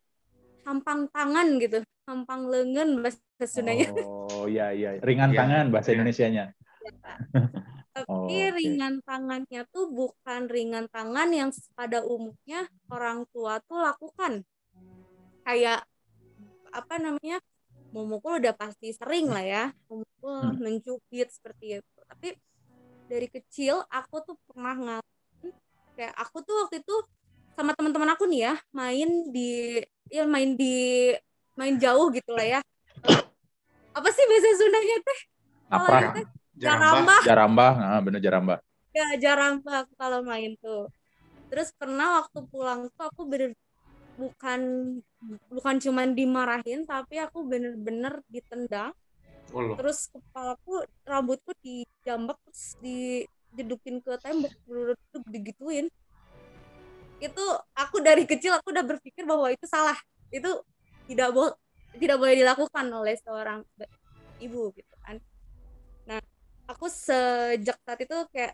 tampang 0.65 1.05
tangan 1.13 1.61
gitu 1.61 1.85
tampang 2.03 2.49
lengan 2.49 2.97
bahasa 2.99 3.21
Sundanya 3.45 3.93
Oh 4.43 4.47
iya 4.51 4.75
iya, 4.75 4.99
ringan 4.99 5.31
Iya, 5.31 5.39
tangan 5.39 5.65
bahasa 5.71 5.89
iya. 5.91 5.95
Indonesianya. 5.95 6.45
Tapi 7.93 8.09
Oh, 8.09 8.25
oke. 8.25 8.57
ringan 8.57 9.05
tangannya 9.05 9.61
tuh 9.69 9.85
bukan 9.93 10.49
ringan 10.49 10.89
tangan 10.89 11.29
yang 11.29 11.49
pada 11.77 12.01
umumnya 12.01 12.65
orang 12.89 13.29
tua 13.29 13.61
tuh 13.69 13.77
lakukan 13.85 14.41
kayak 15.45 15.85
apa 16.73 16.95
namanya 16.97 17.37
memukul 17.93 18.41
udah 18.41 18.57
pasti 18.57 18.89
sering 18.97 19.29
lah 19.29 19.45
ya 19.45 19.63
memukul 19.85 20.09
Hmm. 20.23 20.57
mencubit 20.57 21.29
seperti 21.29 21.77
itu 21.77 21.99
tapi 22.09 22.33
dari 23.05 23.27
kecil 23.29 23.85
aku 23.91 24.15
tuh 24.25 24.35
pernah 24.49 24.73
ngalamin 24.73 25.51
kayak 25.93 26.15
aku 26.17 26.41
tuh 26.41 26.65
waktu 26.65 26.81
itu 26.81 26.95
sama 27.53 27.77
teman-teman 27.77 28.17
aku 28.17 28.25
nih 28.25 28.49
ya 28.49 28.53
main 28.73 29.29
di 29.29 29.77
ya 30.09 30.25
main 30.25 30.57
di 30.57 31.13
main 31.53 31.77
jauh 31.77 32.09
gitu 32.09 32.33
lah 32.33 32.57
ya 32.57 32.59
apa 33.93 34.09
sih 34.09 34.25
bahasa 34.25 34.49
Sundanya 34.57 34.97
teh 35.05 35.19
Apa? 35.69 35.85
Kalau 35.85 36.25
Jarambah. 36.57 37.21
Jarambah, 37.25 37.71
ah, 37.81 37.99
bener 38.01 38.21
jarambah. 38.21 38.59
ya 38.93 39.17
jarang 39.17 39.57
banget 39.65 39.89
kalau 39.97 40.21
main 40.21 40.53
tuh. 40.61 40.85
Terus 41.49 41.73
pernah 41.73 42.21
waktu 42.21 42.45
pulang 42.45 42.93
tuh 42.93 43.09
aku 43.09 43.25
bener 43.25 43.57
bukan 44.13 44.61
bukan 45.49 45.75
cuman 45.81 46.13
dimarahin 46.13 46.85
tapi 46.85 47.17
aku 47.17 47.41
bener-bener 47.41 48.21
ditendang. 48.29 48.93
Oh, 49.49 49.73
terus 49.77 50.09
kepalaku 50.13 50.85
rambutku 51.05 51.57
dijambak 51.61 52.37
terus 52.45 52.77
dijedukin 52.85 54.01
ke 54.05 54.13
tembok 54.21 54.53
duduk 54.69 55.25
digituin. 55.29 55.89
Itu 57.17 57.45
aku 57.73 57.97
dari 58.01 58.29
kecil 58.29 58.53
aku 58.61 58.69
udah 58.69 58.85
berpikir 58.85 59.25
bahwa 59.25 59.49
itu 59.49 59.65
salah. 59.65 59.97
Itu 60.29 60.61
tidak 61.09 61.33
boleh 61.33 61.57
tidak 61.97 62.17
boleh 62.17 62.35
dilakukan 62.37 62.85
oleh 62.93 63.13
seorang 63.21 63.61
ibu 64.41 64.73
gitu 64.73 64.95
kan. 65.01 65.17
nah 65.17 65.32
aku 66.67 66.87
sejak 66.87 67.77
saat 67.83 67.99
itu 68.03 68.17
kayak 68.31 68.53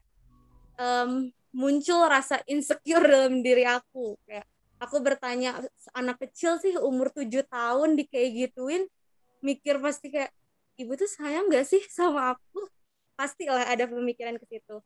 em, 0.80 1.30
muncul 1.54 2.06
rasa 2.10 2.42
insecure 2.50 3.04
dalam 3.06 3.42
diri 3.42 3.66
aku. 3.66 4.18
Kayak 4.26 4.46
aku 4.80 4.98
bertanya 5.02 5.60
anak 5.94 6.22
kecil 6.24 6.58
sih 6.62 6.78
umur 6.80 7.12
tujuh 7.14 7.46
tahun 7.50 8.00
di 8.00 8.04
kayak 8.08 8.30
gituin? 8.50 8.84
Mikir 9.40 9.80
pasti 9.80 10.12
kayak 10.12 10.32
ibu 10.80 10.96
tuh 11.00 11.08
sayang 11.08 11.48
gak 11.52 11.68
sih 11.68 11.84
sama 11.88 12.36
aku? 12.36 12.68
Pastilah 13.20 13.68
ada 13.68 13.88
pemikiran 13.88 14.40
ke 14.40 14.46
situ. 14.48 14.80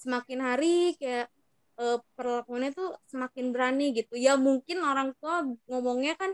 Semakin 0.00 0.40
hari 0.40 0.96
kayak 1.00 1.28
eh, 1.80 1.98
perlakuannya 2.16 2.72
tuh 2.72 2.96
semakin 3.08 3.52
berani 3.52 3.92
gitu. 3.96 4.16
Ya 4.16 4.36
mungkin 4.36 4.80
orang 4.84 5.12
tua 5.20 5.44
ngomongnya 5.68 6.16
kan 6.16 6.32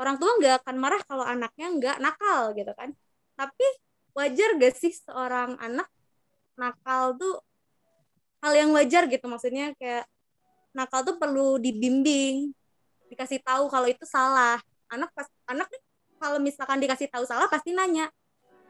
orang 0.00 0.16
tua 0.16 0.30
nggak 0.40 0.64
akan 0.64 0.76
marah 0.80 1.02
kalau 1.04 1.24
anaknya 1.28 1.66
nggak 1.76 1.96
nakal 2.00 2.56
gitu 2.56 2.72
kan. 2.72 2.96
Tapi 3.36 3.66
wajar 4.16 4.58
gak 4.58 4.74
sih 4.76 4.92
seorang 4.92 5.56
anak 5.60 5.88
nakal 6.58 7.16
tuh 7.16 7.40
hal 8.44 8.52
yang 8.56 8.70
wajar 8.74 9.06
gitu? 9.08 9.24
Maksudnya 9.28 9.72
kayak 9.76 10.04
nakal 10.74 11.02
tuh 11.02 11.16
perlu 11.18 11.58
dibimbing 11.58 12.52
dikasih 13.10 13.42
tahu 13.42 13.66
kalau 13.66 13.90
itu 13.90 14.06
salah. 14.06 14.62
Anak 14.90 15.10
pas 15.14 15.26
anak 15.50 15.66
nih 15.70 15.82
kalau 16.22 16.38
misalkan 16.38 16.78
dikasih 16.78 17.10
tahu 17.10 17.26
salah 17.26 17.50
pasti 17.50 17.74
nanya 17.74 18.06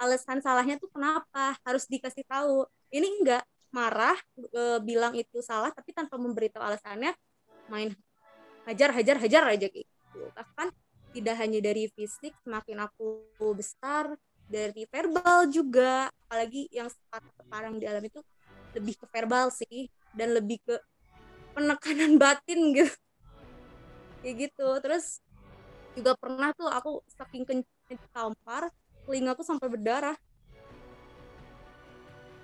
alasan 0.01 0.41
salahnya 0.41 0.81
tuh 0.81 0.89
kenapa? 0.89 1.55
Harus 1.61 1.85
dikasih 1.85 2.25
tahu. 2.25 2.65
Ini 2.89 3.07
enggak. 3.21 3.45
Marah 3.71 4.19
e, 4.35 4.83
bilang 4.83 5.15
itu 5.15 5.39
salah 5.47 5.71
tapi 5.71 5.95
tanpa 5.95 6.19
memberitahu 6.19 6.59
alasannya 6.59 7.15
main 7.71 7.95
hajar 8.67 8.91
hajar 8.91 9.17
hajar 9.23 9.43
aja 9.47 9.67
gitu. 9.71 10.21
Bahkan 10.35 10.75
tidak 11.15 11.37
hanya 11.39 11.63
dari 11.63 11.87
fisik 11.87 12.35
semakin 12.43 12.83
aku 12.91 13.31
besar 13.55 14.19
dari 14.51 14.83
verbal 14.91 15.47
juga. 15.51 16.11
Apalagi 16.27 16.67
yang 16.75 16.91
sekarang 16.91 17.79
di 17.79 17.87
alam 17.87 18.03
itu 18.03 18.21
lebih 18.75 18.95
ke 18.99 19.07
verbal 19.11 19.47
sih 19.55 19.87
dan 20.15 20.35
lebih 20.35 20.59
ke 20.67 20.75
penekanan 21.55 22.19
batin 22.23 22.61
gitu. 22.75 22.95
Kayak 24.23 24.35
gitu. 24.51 24.69
Terus 24.83 25.05
juga 25.95 26.13
pernah 26.19 26.51
tuh 26.55 26.69
aku 26.71 26.91
saking 27.19 27.45
kenceng 27.47 28.01
tampar 28.15 28.71
telingaku 29.07 29.43
sampai 29.47 29.67
berdarah. 29.71 30.17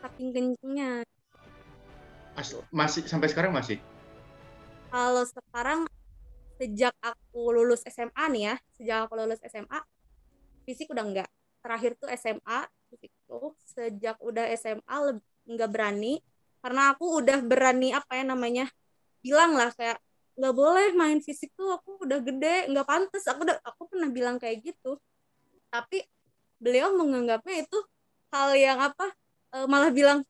Saking 0.02 0.28
kencengnya 0.34 1.02
As- 2.36 2.52
masih 2.68 3.02
sampai 3.08 3.32
sekarang 3.32 3.52
masih. 3.56 3.80
kalau 4.92 5.24
sekarang 5.28 5.80
sejak 6.56 6.94
aku 7.04 7.52
lulus 7.52 7.84
SMA 7.84 8.24
nih 8.32 8.42
ya 8.52 8.54
sejak 8.80 8.98
aku 9.08 9.12
lulus 9.18 9.40
SMA 9.44 9.78
fisik 10.64 10.88
udah 10.92 11.04
enggak 11.04 11.28
terakhir 11.66 11.98
tuh 11.98 12.06
SMA 12.14 12.58
tuh 13.26 13.58
sejak 13.66 14.14
udah 14.22 14.46
SMA 14.54 15.18
nggak 15.50 15.70
berani 15.70 16.22
karena 16.62 16.94
aku 16.94 17.18
udah 17.18 17.42
berani 17.42 17.90
apa 17.90 18.22
ya 18.22 18.24
namanya 18.26 18.70
bilang 19.18 19.58
lah 19.58 19.74
kayak 19.74 19.98
nggak 20.38 20.54
boleh 20.54 20.94
main 20.94 21.18
fisik 21.18 21.50
tuh 21.58 21.74
aku 21.74 22.06
udah 22.06 22.22
gede 22.22 22.70
nggak 22.70 22.86
pantas 22.86 23.26
aku 23.26 23.42
udah 23.42 23.58
aku 23.66 23.82
pernah 23.90 24.06
bilang 24.14 24.38
kayak 24.38 24.62
gitu. 24.62 24.94
Tapi 25.66 26.06
beliau 26.62 26.94
menganggapnya 26.94 27.66
itu 27.66 27.78
hal 28.30 28.54
yang 28.54 28.78
apa 28.78 29.10
eh, 29.58 29.66
malah 29.66 29.90
bilang 29.90 30.22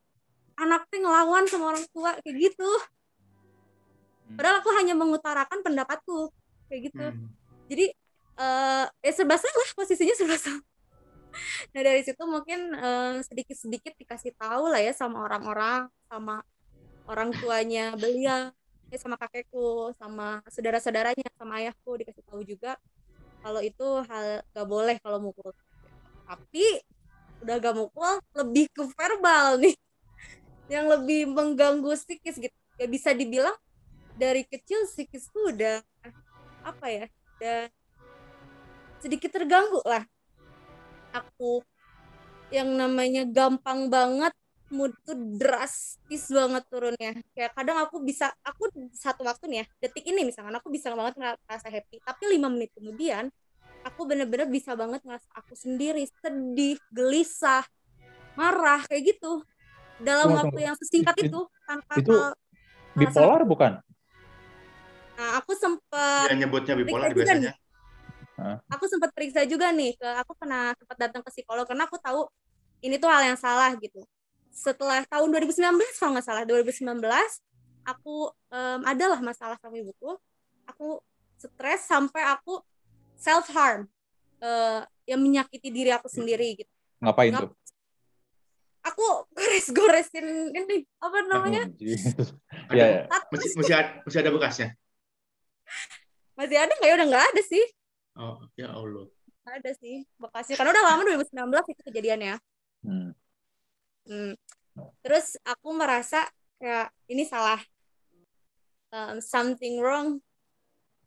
anak 0.56 0.88
tuh 0.88 1.04
ngelawan 1.04 1.44
sama 1.52 1.76
orang 1.76 1.84
tua 1.92 2.16
kayak 2.24 2.36
gitu. 2.48 2.70
Padahal 4.40 4.64
aku 4.64 4.70
hanya 4.80 4.96
mengutarakan 4.96 5.60
pendapatku 5.60 6.32
kayak 6.66 6.80
gitu. 6.90 7.04
Hmm. 7.04 7.30
jadi 7.70 7.86
eh 8.36 8.84
ya 9.00 9.12
serba 9.16 9.40
salah 9.40 9.70
posisinya 9.72 10.12
serba 10.12 10.36
salah 10.36 10.60
nah 11.72 11.80
dari 11.82 12.00
situ 12.02 12.22
mungkin 12.24 12.72
sedikit 13.24 13.56
sedikit 13.56 13.92
dikasih 13.96 14.32
tahu 14.36 14.72
lah 14.72 14.80
ya 14.82 14.92
sama 14.96 15.24
orang-orang 15.24 15.88
sama 16.08 16.44
orang 17.06 17.30
tuanya 17.36 17.94
beliau 17.94 18.50
ya 18.86 18.98
sama 19.02 19.18
kakekku 19.18 19.90
sama 19.98 20.42
saudara-saudaranya 20.46 21.26
sama 21.34 21.58
ayahku 21.58 21.98
dikasih 21.98 22.22
tahu 22.26 22.46
juga 22.46 22.78
kalau 23.46 23.62
itu 23.62 23.86
hal 24.10 24.42
gak 24.50 24.66
boleh 24.66 24.98
kalau 24.98 25.22
mukul. 25.22 25.54
Tapi 26.26 26.82
udah 27.46 27.62
gak 27.62 27.76
mukul 27.78 28.18
lebih 28.34 28.66
ke 28.74 28.82
verbal 28.90 29.62
nih. 29.62 29.78
Yang 30.74 30.86
lebih 30.98 31.20
mengganggu 31.30 31.94
psikis 31.94 32.42
gitu. 32.42 32.56
Ya 32.74 32.90
bisa 32.90 33.14
dibilang 33.14 33.54
dari 34.18 34.42
kecil 34.42 34.90
psikis 34.90 35.30
udah 35.30 35.78
apa 36.66 36.86
ya 36.90 37.06
udah 37.38 37.70
sedikit 38.98 39.30
terganggu 39.30 39.78
lah 39.86 40.02
aku 41.16 41.64
yang 42.54 42.68
namanya 42.78 43.26
gampang 43.26 43.90
banget 43.90 44.30
mood 44.70 44.90
tuh 45.06 45.14
drastis 45.38 46.26
banget 46.30 46.62
turunnya. 46.70 47.12
Kayak 47.34 47.54
kadang 47.54 47.78
aku 47.86 48.02
bisa 48.02 48.30
aku 48.42 48.70
satu 48.94 49.22
waktu 49.26 49.46
nih 49.50 49.58
ya 49.62 49.66
detik 49.86 50.04
ini 50.06 50.26
misalkan 50.26 50.54
aku 50.54 50.68
bisa 50.70 50.90
banget 50.94 51.14
ngerasa 51.18 51.68
happy. 51.70 52.02
Tapi 52.02 52.22
lima 52.34 52.50
menit 52.50 52.74
kemudian 52.74 53.30
aku 53.86 54.06
bener-bener 54.06 54.50
bisa 54.50 54.74
banget 54.74 55.02
ngerasa 55.06 55.28
aku 55.34 55.54
sendiri 55.54 56.02
sedih 56.22 56.78
gelisah 56.90 57.62
marah 58.34 58.82
kayak 58.90 59.16
gitu. 59.16 59.42
Dalam 60.02 60.28
Tunggu, 60.28 60.40
waktu 60.44 60.58
yang 60.68 60.76
sesingkat 60.76 61.16
It- 61.24 61.32
itu 61.32 61.40
tanpa 61.64 61.94
itu 61.96 62.16
Bipolar 62.96 63.42
bukan? 63.44 63.72
nah 65.16 65.40
aku 65.40 65.56
sempet 65.56 66.28
Dia 66.28 66.36
nyebutnya 66.36 66.74
bipolar 66.76 67.08
Periksa 67.12 67.56
aku 68.66 68.84
sempat 68.90 69.10
periksa 69.16 69.42
juga 69.48 69.72
nih 69.72 69.96
ke 69.96 70.08
aku 70.20 70.32
pernah 70.36 70.74
sempat 70.76 70.96
datang 70.96 71.22
ke 71.24 71.30
psikolog 71.32 71.64
karena 71.64 71.84
aku 71.88 71.96
tahu 71.96 72.28
ini 72.84 73.00
tuh 73.00 73.08
hal 73.08 73.22
yang 73.24 73.38
salah 73.40 73.72
gitu. 73.80 74.04
Setelah 74.52 75.04
tahun 75.08 75.28
2019 75.32 75.96
kalau 76.00 76.16
nggak 76.16 76.26
salah 76.26 76.44
2019 76.44 77.00
aku 77.86 78.32
em, 78.50 78.80
adalah 78.84 79.20
masalah 79.22 79.56
sama 79.60 79.78
ibuku 79.78 80.16
aku 80.66 80.98
stres 81.38 81.84
sampai 81.86 82.24
aku 82.26 82.60
self 83.16 83.48
harm 83.52 83.86
yang 85.06 85.20
menyakiti 85.22 85.70
diri 85.70 85.94
aku 85.94 86.10
sendiri 86.10 86.58
gitu. 86.60 86.72
Ngapain 87.00 87.32
Ngap- 87.32 87.46
tuh? 87.48 87.52
aku 88.86 89.06
gores-goresin 89.34 90.26
ini 90.54 90.86
apa 91.02 91.18
namanya? 91.26 91.62
Oh, 91.66 92.74
Iya, 92.74 92.86
iya. 92.86 93.00
Masih 93.34 93.50
masih 93.58 93.74
ada, 93.74 93.90
masih 94.06 94.18
ada 94.22 94.30
bekasnya. 94.30 94.68
masih 96.38 96.56
ada 96.60 96.72
nggak 96.76 96.88
ya? 96.90 96.94
Udah 97.00 97.06
nggak 97.10 97.26
ada 97.34 97.42
sih 97.42 97.64
Oh, 98.16 98.40
ya 98.56 98.72
Allah. 98.72 99.06
Ada 99.46 99.76
sih 99.78 100.02
bekasnya 100.18 100.58
karena 100.58 100.74
udah 100.74 100.84
lama 100.90 101.02
2019 101.06 101.70
itu 101.70 101.82
kejadiannya 101.86 102.36
Hmm. 102.86 103.10
Hmm. 104.06 104.38
Terus 105.02 105.34
aku 105.42 105.74
merasa 105.74 106.22
kayak 106.62 106.94
ini 107.10 107.26
salah 107.26 107.58
um, 108.94 109.18
something 109.18 109.82
wrong 109.82 110.22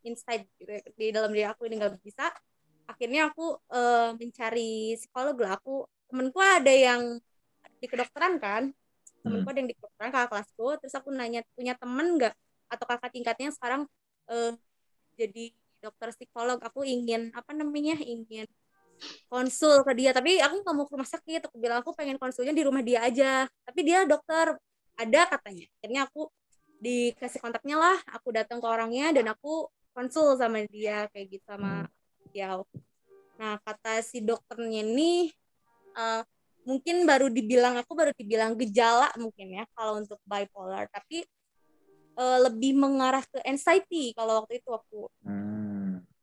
inside 0.04 0.44
gitu 0.60 0.68
ya, 0.68 0.82
di 0.84 1.08
dalam 1.16 1.32
diri 1.32 1.48
aku 1.48 1.72
ini 1.72 1.80
nggak 1.80 2.04
bisa. 2.04 2.28
Akhirnya 2.90 3.32
aku 3.32 3.56
uh, 3.72 4.12
mencari 4.18 4.98
psikolog 5.00 5.40
lah. 5.40 5.56
Aku 5.56 5.88
temenku 6.12 6.40
ada 6.44 6.74
yang 6.74 7.22
di 7.80 7.88
kedokteran 7.88 8.42
kan, 8.44 8.76
temenku 9.24 9.48
ada 9.48 9.60
yang 9.64 9.70
di 9.72 9.78
kedokteran 9.78 10.12
kakak 10.12 10.30
kelasku. 10.36 10.68
Terus 10.84 10.94
aku 11.00 11.10
nanya 11.16 11.46
punya 11.56 11.80
temen 11.80 12.20
nggak 12.20 12.36
atau 12.70 12.86
kakak 12.86 13.12
tingkatnya 13.16 13.50
yang 13.50 13.56
sekarang 13.56 13.82
uh, 14.28 14.52
jadi 15.16 15.56
dokter 15.80 16.12
psikolog 16.14 16.60
aku 16.60 16.84
ingin 16.86 17.32
apa 17.36 17.52
namanya 17.56 17.98
ingin 18.00 18.48
konsul 19.32 19.82
ke 19.88 19.92
dia. 19.96 20.12
Tapi 20.12 20.40
aku 20.44 20.62
nggak 20.62 20.76
mau 20.76 20.86
ke 20.86 20.94
rumah 20.94 21.10
sakit. 21.10 21.42
Aku 21.48 21.58
bilang 21.58 21.82
aku 21.82 21.96
pengen 21.96 22.20
konsulnya 22.20 22.52
di 22.52 22.64
rumah 22.64 22.84
dia 22.84 23.04
aja. 23.04 23.48
Tapi 23.64 23.80
dia 23.84 24.04
dokter 24.04 24.56
ada 25.00 25.22
katanya. 25.32 25.66
Akhirnya 25.80 26.02
aku 26.08 26.28
dikasih 26.80 27.40
kontaknya 27.40 27.80
lah. 27.80 27.98
Aku 28.20 28.32
datang 28.36 28.60
ke 28.60 28.68
orangnya 28.68 29.16
dan 29.16 29.32
aku 29.32 29.68
konsul 29.96 30.36
sama 30.36 30.64
dia 30.68 31.08
kayak 31.12 31.40
gitu 31.40 31.46
sama 31.48 31.88
dia. 32.32 32.60
Nah 33.40 33.56
kata 33.64 34.04
si 34.04 34.20
dokternya 34.20 34.84
ini 34.84 35.32
uh, 35.96 36.22
mungkin 36.68 37.08
baru 37.08 37.32
dibilang 37.32 37.80
aku 37.80 37.96
baru 37.96 38.12
dibilang 38.14 38.54
gejala 38.60 39.10
mungkin 39.16 39.64
ya 39.64 39.64
kalau 39.76 40.04
untuk 40.04 40.20
bipolar. 40.28 40.92
Tapi 40.92 41.24
uh, 42.20 42.38
lebih 42.52 42.76
mengarah 42.76 43.24
ke 43.24 43.40
anxiety 43.48 44.12
kalau 44.12 44.44
waktu 44.44 44.60
itu 44.60 44.70
aku. 44.72 45.08
Hmm. 45.24 45.69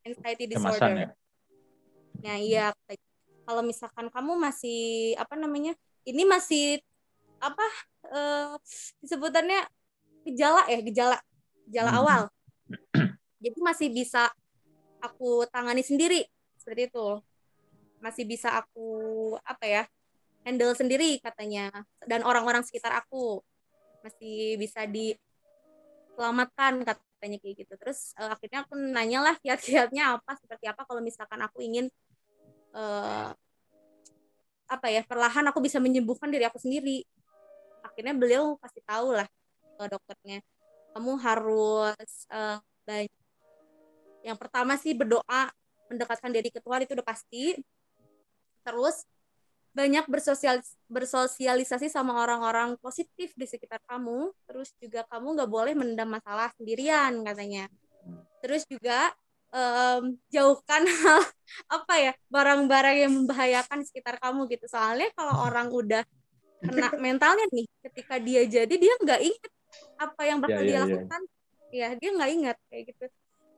Anxiety 0.07 0.45
disorder. 0.47 0.95
ya? 0.95 1.09
Nah 2.23 2.37
iya 2.39 2.67
kalau 3.47 3.63
misalkan 3.63 4.07
kamu 4.11 4.39
masih 4.39 5.15
apa 5.19 5.35
namanya 5.35 5.75
ini 6.07 6.23
masih 6.23 6.79
apa 7.43 7.67
uh, 8.11 8.55
disebutannya 9.03 9.67
gejala 10.27 10.67
ya 10.71 10.81
gejala 10.83 11.19
gejala 11.69 11.91
hmm. 11.91 12.01
awal. 12.01 12.23
Jadi 13.43 13.59
masih 13.63 13.89
bisa 13.91 14.31
aku 15.03 15.47
tangani 15.51 15.83
sendiri 15.83 16.27
seperti 16.59 16.91
itu. 16.91 17.09
Masih 18.03 18.25
bisa 18.27 18.55
aku 18.59 18.89
apa 19.43 19.65
ya 19.67 19.83
handle 20.47 20.75
sendiri 20.79 21.19
katanya 21.19 21.75
dan 22.07 22.23
orang-orang 22.23 22.63
sekitar 22.63 22.95
aku 22.95 23.43
masih 24.07 24.55
bisa 24.63 24.87
di 24.87 25.11
selamatkan 26.15 26.87
katanya 27.17 27.41
kayak 27.41 27.55
gitu. 27.65 27.73
Terus 27.81 28.13
uh, 28.21 28.31
akhirnya 28.37 28.69
aku 28.69 28.77
nanya 28.77 29.19
lah 29.25 29.35
kiat-kiatnya 29.41 30.21
apa 30.21 30.37
seperti 30.37 30.69
apa 30.69 30.85
kalau 30.85 31.01
misalkan 31.01 31.41
aku 31.41 31.65
ingin 31.65 31.89
uh, 32.77 33.33
apa 34.67 34.87
ya 34.91 35.03
perlahan 35.07 35.47
aku 35.49 35.65
bisa 35.65 35.81
menyembuhkan 35.81 36.29
diri 36.29 36.45
aku 36.45 36.61
sendiri. 36.61 37.03
Akhirnya 37.81 38.13
beliau 38.13 38.61
pasti 38.61 38.85
tahu 38.85 39.17
lah 39.17 39.27
ke 39.77 39.85
dokternya 39.89 40.45
kamu 40.97 41.13
harus 41.21 42.13
uh, 42.33 42.61
banyak. 42.85 43.13
Yang 44.25 44.39
pertama 44.41 44.77
sih 44.77 44.93
berdoa 44.97 45.53
mendekatkan 45.87 46.33
diri 46.33 46.49
ke 46.53 46.61
Tuhan 46.61 46.85
itu 46.85 46.93
udah 46.97 47.07
pasti. 47.07 47.57
Terus 48.67 49.07
banyak 49.77 50.09
bersosialis 50.09 50.73
bersosialisasi 50.89 51.93
sama 51.93 52.17
orang-orang 52.25 52.81
positif 52.81 53.37
di 53.37 53.45
sekitar 53.45 53.77
kamu. 53.85 54.33
Terus 54.49 54.73
juga 54.81 55.05
kamu 55.13 55.37
nggak 55.37 55.51
boleh 55.53 55.77
mendam 55.77 56.09
masalah 56.09 56.49
sendirian 56.57 57.21
katanya. 57.21 57.69
Terus 58.41 58.65
juga 58.65 59.13
um, 59.53 60.17
jauhkan 60.33 60.89
hal 61.05 61.21
apa 61.69 61.95
ya 62.01 62.13
barang-barang 62.33 62.97
yang 62.97 63.13
membahayakan 63.13 63.85
di 63.85 63.87
sekitar 63.93 64.17
kamu 64.17 64.49
gitu. 64.49 64.65
Soalnya 64.65 65.13
kalau 65.13 65.45
orang 65.45 65.69
udah 65.69 66.01
kena 66.65 66.89
mentalnya 66.97 67.45
nih 67.53 67.69
ketika 67.85 68.17
dia 68.17 68.49
jadi 68.49 68.75
dia 68.81 68.95
nggak 68.97 69.21
ingat 69.29 69.53
apa 70.01 70.23
yang 70.25 70.41
bakal 70.41 70.65
yeah, 70.65 70.65
dia 70.65 70.73
yeah, 70.73 70.81
iya. 70.81 70.97
lakukan. 70.97 71.23
Yeah. 71.69 71.91
ya 71.93 71.99
dia 72.01 72.11
nggak 72.17 72.31
ingat 72.33 72.57
kayak 72.73 72.83
gitu. 72.97 73.05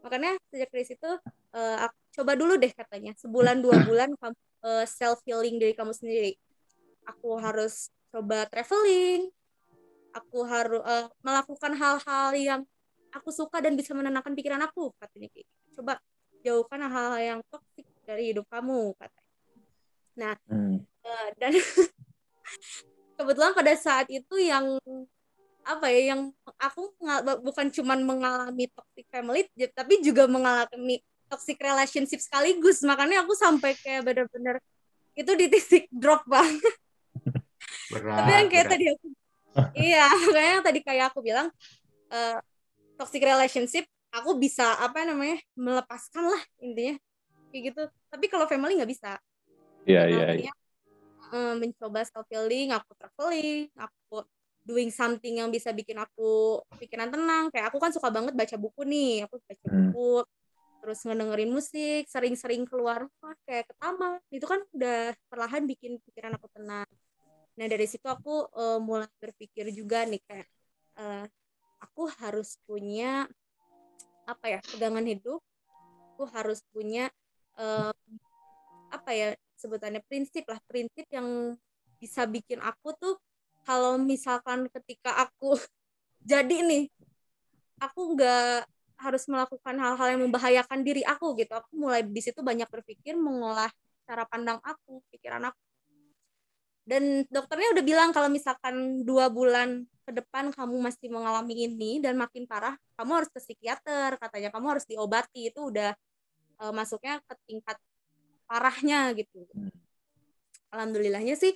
Makanya 0.02 0.30
sejak 0.50 0.70
dari 0.74 0.86
situ 0.86 1.10
uh, 1.54 1.76
aku 1.86 1.96
coba 2.18 2.32
dulu 2.34 2.58
deh 2.58 2.72
katanya. 2.74 3.14
Sebulan 3.14 3.62
dua 3.62 3.78
bulan 3.86 4.18
kamu 4.18 4.47
uh, 4.64 4.82
eh, 4.82 4.86
self 4.86 5.22
healing 5.24 5.58
dari 5.60 5.74
kamu 5.74 5.92
sendiri 5.94 6.34
aku 7.06 7.38
harus 7.40 7.92
coba 8.12 8.48
traveling 8.48 9.28
aku 10.16 10.38
harus 10.48 10.82
uh, 10.82 11.06
melakukan 11.20 11.72
hal-hal 11.76 12.30
yang 12.34 12.60
aku 13.12 13.32
suka 13.32 13.60
dan 13.64 13.76
bisa 13.76 13.92
menenangkan 13.96 14.32
pikiran 14.36 14.60
aku 14.64 14.92
katanya 15.00 15.28
gitu. 15.32 15.52
coba 15.80 16.00
jauhkan 16.44 16.80
hal-hal 16.84 17.20
yang 17.20 17.40
toksik 17.48 17.86
dari 18.04 18.32
hidup 18.32 18.44
kamu 18.48 18.92
katanya 18.96 19.32
nah 20.18 20.34
hmm. 20.50 20.78
uh, 21.06 21.28
dan 21.38 21.52
kebetulan 23.18 23.52
pada 23.54 23.74
saat 23.78 24.06
itu 24.10 24.34
yang 24.38 24.78
apa 25.68 25.86
ya 25.92 26.16
yang 26.16 26.32
aku 26.56 26.96
bukan 27.44 27.68
cuma 27.68 27.92
mengalami 28.00 28.72
toxic 28.72 29.04
family 29.12 29.44
tapi 29.76 30.00
juga 30.00 30.24
mengalami 30.24 31.04
toxic 31.28 31.60
relationship 31.60 32.20
sekaligus. 32.24 32.80
Makanya 32.82 33.22
aku 33.22 33.36
sampai 33.36 33.76
kayak 33.78 34.02
bener-bener 34.08 34.58
itu 35.14 35.32
di 35.36 35.46
titik 35.52 35.84
drop 35.92 36.24
banget. 36.24 36.74
Berat, 37.92 38.16
tapi 38.20 38.30
yang 38.32 38.48
kayak 38.52 38.66
berat. 38.68 38.72
tadi 38.76 38.84
aku 38.92 39.06
iya 39.76 40.06
kayak 40.34 40.50
yang 40.56 40.64
tadi 40.64 40.80
kayak 40.84 41.04
aku 41.10 41.20
bilang 41.24 41.48
uh, 42.12 42.38
toxic 43.00 43.20
relationship 43.24 43.84
aku 44.12 44.36
bisa 44.36 44.76
apa 44.78 45.04
namanya 45.04 45.40
melepaskan 45.56 46.32
lah 46.32 46.42
intinya. 46.64 46.96
Kayak 47.52 47.62
gitu. 47.72 47.82
Tapi 48.08 48.24
kalau 48.28 48.48
family 48.48 48.76
nggak 48.76 48.92
bisa. 48.92 49.16
Iya 49.88 50.04
iya 50.08 50.28
iya 50.48 50.52
eh, 51.32 51.54
mencoba 51.56 52.04
self 52.08 52.28
healing 52.32 52.72
aku 52.72 52.90
traveling 52.96 53.68
aku 53.76 54.24
doing 54.68 54.92
something 54.92 55.40
yang 55.40 55.48
bisa 55.48 55.72
bikin 55.72 55.96
aku 55.96 56.60
pikiran 56.76 57.08
tenang. 57.08 57.48
Kayak 57.48 57.72
aku 57.72 57.80
kan 57.80 57.88
suka 57.88 58.12
banget 58.12 58.36
baca 58.36 58.56
buku 58.60 58.84
nih. 58.84 59.24
Aku 59.24 59.40
baca 59.40 59.64
hmm. 59.64 59.72
buku 59.92 60.12
terus 60.78 61.02
ngedengerin 61.04 61.50
musik 61.50 62.06
sering-sering 62.06 62.64
keluar 62.64 63.06
rumah 63.06 63.34
kayak 63.44 63.66
ke 63.66 63.74
taman 63.82 64.22
itu 64.30 64.46
kan 64.46 64.60
udah 64.72 65.12
perlahan 65.26 65.66
bikin 65.66 65.98
pikiran 66.06 66.38
aku 66.38 66.46
tenang. 66.54 66.88
Nah 67.58 67.66
dari 67.66 67.86
situ 67.90 68.06
aku 68.06 68.46
uh, 68.54 68.78
mulai 68.78 69.10
berpikir 69.18 69.68
juga 69.74 70.06
nih 70.06 70.22
kayak 70.22 70.48
uh, 71.02 71.26
aku 71.82 72.06
harus 72.22 72.58
punya 72.62 73.26
apa 74.28 74.46
ya 74.46 74.58
pegangan 74.62 75.02
hidup. 75.02 75.42
Aku 76.14 76.26
harus 76.30 76.62
punya 76.70 77.10
uh, 77.58 77.94
apa 78.94 79.10
ya 79.14 79.28
sebutannya 79.58 80.02
prinsip 80.06 80.46
lah. 80.46 80.62
Prinsip 80.70 81.06
yang 81.10 81.58
bisa 81.98 82.30
bikin 82.30 82.62
aku 82.62 82.94
tuh 82.94 83.14
kalau 83.66 83.98
misalkan 83.98 84.70
ketika 84.70 85.18
aku 85.26 85.58
jadi 86.30 86.62
nih 86.62 86.86
aku 87.82 88.14
nggak 88.14 88.77
harus 88.98 89.24
melakukan 89.30 89.78
hal-hal 89.78 90.06
yang 90.18 90.22
membahayakan 90.26 90.82
diri 90.82 91.06
aku 91.06 91.38
gitu. 91.38 91.54
Aku 91.54 91.70
mulai 91.78 92.02
di 92.02 92.18
situ 92.18 92.42
banyak 92.42 92.66
berpikir 92.66 93.14
mengolah 93.14 93.70
cara 94.04 94.26
pandang 94.26 94.58
aku 94.60 95.00
pikiran 95.14 95.48
aku. 95.48 95.62
Dan 96.88 97.22
dokternya 97.28 97.76
udah 97.76 97.84
bilang 97.84 98.10
kalau 98.16 98.32
misalkan 98.32 99.04
dua 99.04 99.28
bulan 99.28 99.84
ke 100.08 100.12
depan 100.16 100.48
kamu 100.56 100.80
masih 100.80 101.12
mengalami 101.12 101.68
ini 101.68 102.00
dan 102.00 102.16
makin 102.16 102.48
parah 102.48 102.72
kamu 102.96 103.22
harus 103.22 103.30
ke 103.30 103.38
psikiater 103.44 104.16
katanya. 104.16 104.48
Kamu 104.48 104.66
harus 104.72 104.88
diobati. 104.88 105.52
Itu 105.52 105.68
udah 105.68 105.92
uh, 106.64 106.72
masuknya 106.72 107.20
ke 107.28 107.34
tingkat 107.44 107.76
parahnya 108.48 109.12
gitu. 109.14 109.44
Alhamdulillahnya 110.72 111.36
sih 111.36 111.52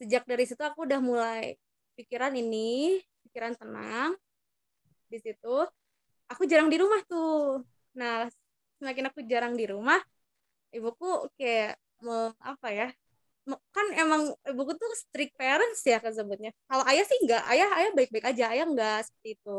sejak 0.00 0.24
dari 0.24 0.48
situ 0.48 0.64
aku 0.64 0.88
udah 0.88 0.98
mulai 1.04 1.54
pikiran 1.94 2.32
ini 2.32 2.96
pikiran 3.28 3.52
tenang. 3.54 4.16
Di 5.12 5.20
situ 5.20 5.68
aku 6.32 6.42
jarang 6.50 6.68
di 6.72 6.78
rumah 6.82 7.00
tuh. 7.10 7.62
Nah 7.98 8.28
semakin 8.80 9.04
aku 9.10 9.20
jarang 9.30 9.54
di 9.54 9.64
rumah 9.70 10.00
ibuku 10.74 11.28
kayak 11.38 11.78
mau 12.02 12.34
apa 12.42 12.68
ya 12.74 12.88
kan 13.74 13.86
emang 13.98 14.22
ibuku 14.46 14.72
tuh 14.78 14.90
strict 14.94 15.34
parents 15.34 15.82
ya 15.82 15.98
kan 15.98 16.14
sebutnya 16.14 16.50
kalau 16.70 16.84
ayah 16.90 17.04
sih 17.06 17.18
enggak 17.22 17.42
ayah 17.50 17.68
ayah 17.78 17.90
baik-baik 17.94 18.26
aja 18.30 18.44
ayah 18.54 18.66
enggak 18.70 18.98
seperti 19.06 19.28
itu. 19.38 19.56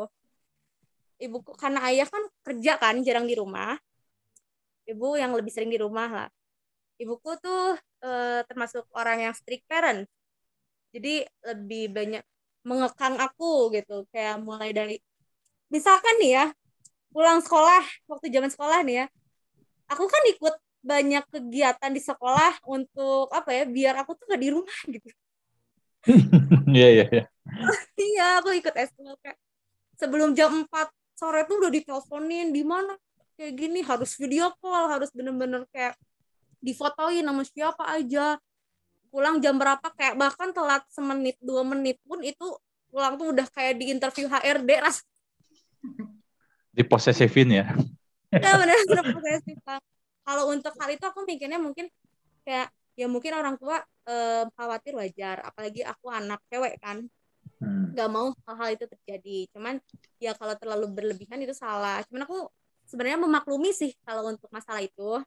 Ibuku 1.23 1.51
karena 1.55 1.79
ayah 1.88 2.07
kan 2.09 2.23
kerja 2.47 2.71
kan 2.81 2.95
jarang 3.05 3.25
di 3.29 3.36
rumah. 3.38 3.77
Ibu 4.83 5.07
yang 5.21 5.31
lebih 5.38 5.51
sering 5.53 5.71
di 5.71 5.79
rumah 5.79 6.09
lah. 6.12 6.29
Ibuku 6.99 7.29
tuh 7.39 7.79
e, 8.03 8.09
termasuk 8.49 8.83
orang 8.91 9.17
yang 9.29 9.33
strict 9.36 9.63
parent. 9.71 10.03
Jadi 10.95 11.23
lebih 11.47 11.83
banyak 11.95 12.23
mengekang 12.67 13.15
aku 13.19 13.71
gitu 13.75 14.07
kayak 14.12 14.39
mulai 14.39 14.71
dari 14.71 14.95
misalkan 15.67 16.15
nih 16.21 16.31
ya 16.39 16.45
pulang 17.13 17.39
sekolah 17.45 17.86
waktu 18.10 18.34
zaman 18.34 18.49
sekolah 18.49 18.82
nih 18.82 18.95
ya. 19.04 19.08
Aku 19.93 20.10
kan 20.10 20.23
ikut 20.34 20.56
banyak 20.84 21.23
kegiatan 21.32 21.91
di 21.93 22.02
sekolah 22.04 22.60
untuk 22.67 23.32
apa 23.32 23.56
ya 23.56 23.63
biar 23.63 23.95
aku 24.04 24.17
tuh 24.19 24.28
gak 24.28 24.41
di 24.41 24.49
rumah 24.52 24.80
gitu. 24.89 25.08
Iya 26.73 26.88
iya 26.89 27.06
iya. 27.08 27.26
Iya 28.12 28.26
aku 28.43 28.52
ikut 28.60 28.73
SKL 28.76 29.15
kayak 29.23 29.38
sebelum 29.95 30.36
jam 30.36 30.67
4 30.67 30.91
sore 31.15 31.47
tuh 31.47 31.63
udah 31.63 31.71
diteleponin 31.71 32.52
di 32.52 32.65
mana? 32.65 32.97
Kayak 33.39 33.54
gini 33.56 33.80
harus 33.86 34.17
video 34.19 34.52
call 34.60 34.91
harus 34.91 35.13
bener-bener 35.15 35.63
kayak 35.71 35.95
difotoin 36.60 37.23
sama 37.23 37.43
siapa 37.47 37.84
aja. 37.88 38.36
Pulang 39.13 39.39
jam 39.39 39.56
berapa 39.56 39.88
kayak 39.93 40.17
bahkan 40.17 40.49
telat 40.52 40.84
semenit 40.89 41.38
dua 41.39 41.62
menit 41.63 42.02
pun 42.04 42.19
itu 42.26 42.58
pulang 42.93 43.17
tuh 43.17 43.34
udah 43.34 43.47
kayak 43.49 43.82
di 43.82 43.89
interview 43.89 44.30
HRD 44.30 44.69
ras 44.78 45.02
diposesifin 46.73 47.49
ya? 47.53 47.65
Ya 48.33 48.57
benar-benar 48.57 49.05
posesif 49.13 49.57
kalau 50.23 50.49
untuk 50.49 50.73
hal 50.79 50.89
itu 50.95 51.05
aku 51.05 51.27
mikirnya 51.27 51.59
mungkin 51.59 51.91
kayak 52.47 52.71
ya 52.95 53.05
mungkin 53.05 53.36
orang 53.36 53.55
tua 53.59 53.83
eh, 54.09 54.43
khawatir 54.55 54.97
wajar. 54.97 55.43
Apalagi 55.45 55.86
aku 55.86 56.09
anak 56.09 56.41
cewek 56.49 56.81
kan. 56.81 57.05
Hmm. 57.63 57.95
nggak 57.95 58.09
mau 58.12 58.36
hal-hal 58.43 58.75
itu 58.75 58.86
terjadi. 58.91 59.38
Cuman 59.55 59.79
ya 60.19 60.36
kalau 60.36 60.51
terlalu 60.59 60.91
berlebihan 60.91 61.39
itu 61.39 61.55
salah. 61.55 62.03
Cuman 62.12 62.27
aku 62.27 62.51
sebenarnya 62.83 63.19
memaklumi 63.23 63.71
sih 63.71 63.95
kalau 64.03 64.27
untuk 64.27 64.51
masalah 64.51 64.83
itu. 64.83 65.21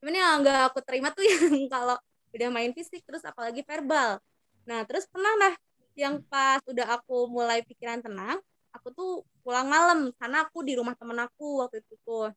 Cuman 0.00 0.12
yang 0.12 0.44
nggak 0.44 0.72
aku 0.72 0.84
terima 0.84 1.08
tuh 1.14 1.24
yang 1.30 1.64
kalau 1.72 1.96
udah 2.30 2.48
main 2.52 2.72
fisik 2.76 3.00
terus 3.08 3.24
apalagi 3.24 3.64
verbal. 3.64 4.20
Nah 4.68 4.84
terus 4.84 5.08
pernah 5.08 5.32
lah 5.40 5.54
yang 5.96 6.20
pas 6.28 6.60
udah 6.68 7.00
aku 7.00 7.28
mulai 7.28 7.64
pikiran 7.64 8.00
tenang 8.04 8.38
aku 8.70 8.88
tuh 8.94 9.12
pulang 9.42 9.66
malam 9.66 10.14
karena 10.16 10.46
aku 10.46 10.62
di 10.62 10.78
rumah 10.78 10.94
temen 10.94 11.18
aku 11.18 11.64
waktu 11.64 11.82
itu 11.82 11.94
tuh 12.06 12.30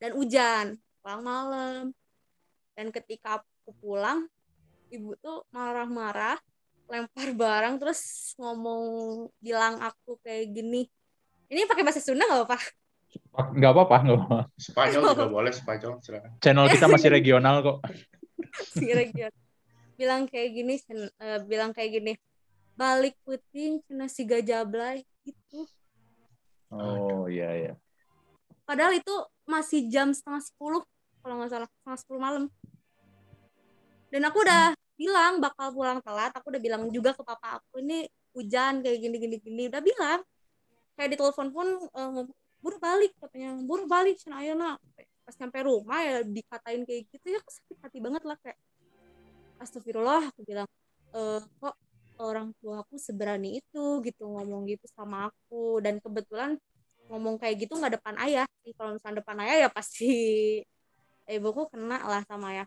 dan 0.00 0.12
hujan 0.16 0.66
pulang 1.00 1.22
malam 1.22 1.82
dan 2.76 2.92
ketika 2.92 3.40
aku 3.40 3.72
pulang 3.80 4.28
ibu 4.92 5.16
tuh 5.20 5.44
marah-marah 5.52 6.38
lempar 6.86 7.34
barang 7.34 7.82
terus 7.82 8.32
ngomong 8.38 9.26
bilang 9.42 9.82
aku 9.82 10.16
kayak 10.22 10.54
gini 10.54 10.86
ini 11.50 11.66
pakai 11.66 11.82
bahasa 11.82 12.02
Sunda 12.02 12.26
nggak 12.26 12.46
apa 12.46 12.58
Nggak 13.36 13.72
apa-apa, 13.72 13.96
nggak 14.04 14.16
apa-apa. 14.16 14.40
Spanyol 14.56 15.02
juga 15.12 15.26
boleh, 15.36 15.52
Spanyol 15.52 15.92
silakan. 16.00 16.30
Channel 16.40 16.66
kita 16.72 16.86
masih 16.88 17.08
regional 17.12 17.56
kok. 17.60 17.78
Kira-kira 18.76 19.28
bilang 19.96 20.24
kayak 20.28 20.48
gini, 20.52 20.74
uh, 21.20 21.40
bilang 21.44 21.72
kayak 21.72 22.00
gini, 22.00 22.12
balik 22.76 23.16
puting 23.24 23.80
kena 23.84 24.08
si 24.08 24.24
gajablay 24.28 25.04
gitu. 25.26 25.66
Oh 26.70 27.26
iya 27.26 27.50
iya. 27.58 27.72
Padahal 28.62 28.94
itu 28.94 29.14
masih 29.46 29.90
jam 29.90 30.14
setengah 30.14 30.42
sepuluh 30.42 30.82
kalau 31.22 31.42
nggak 31.42 31.50
salah 31.50 31.68
setengah 31.68 31.98
sepuluh 31.98 32.20
malam. 32.22 32.44
Dan 34.14 34.22
aku 34.22 34.46
udah 34.46 34.78
bilang 34.94 35.42
bakal 35.42 35.74
pulang 35.74 35.98
telat. 36.00 36.30
Aku 36.38 36.54
udah 36.54 36.62
bilang 36.62 36.86
juga 36.94 37.10
ke 37.10 37.22
papa 37.26 37.58
aku 37.58 37.82
ini 37.82 38.06
hujan 38.32 38.80
kayak 38.80 38.98
gini 39.02 39.16
gini 39.18 39.36
gini. 39.42 39.62
Udah 39.66 39.82
bilang. 39.82 40.22
Kayak 40.96 41.08
di 41.12 41.16
telepon 41.20 41.48
pun 41.52 41.66
uh, 41.92 42.24
buru 42.66 42.82
balik 42.82 43.12
katanya 43.22 43.54
buru 43.62 43.84
balik 43.86 44.18
sana 44.18 44.42
ayo 44.42 44.58
nak 44.58 44.82
pas 45.26 45.34
nyampe 45.38 45.58
rumah 45.62 46.00
ya 46.02 46.16
dikatain 46.26 46.82
kayak 46.82 47.06
gitu 47.14 47.26
ya 47.30 47.38
aku 47.38 47.50
sakit 47.54 47.76
hati 47.78 47.98
banget 48.02 48.22
lah 48.26 48.34
kayak 48.42 48.58
astagfirullah 49.62 50.22
aku 50.30 50.42
bilang 50.42 50.66
e, 51.14 51.20
kok 51.62 51.74
orang 52.20 52.52
tua 52.60 52.82
aku 52.84 52.96
seberani 52.96 53.60
itu 53.60 54.00
gitu 54.06 54.24
ngomong 54.24 54.68
gitu 54.70 54.86
sama 54.92 55.28
aku. 55.28 55.80
Dan 55.84 56.00
kebetulan 56.00 56.56
ngomong 57.10 57.38
kayak 57.38 57.66
gitu 57.66 57.76
nggak 57.78 58.00
depan 58.00 58.14
ayah 58.24 58.46
sih. 58.64 58.72
Kalau 58.74 58.96
misalnya 58.96 59.22
depan 59.22 59.36
ayah 59.44 59.56
ya 59.66 59.68
pasti 59.70 60.08
ibuku 61.36 61.66
kena 61.72 62.02
lah 62.06 62.22
sama 62.28 62.54
ayah 62.54 62.66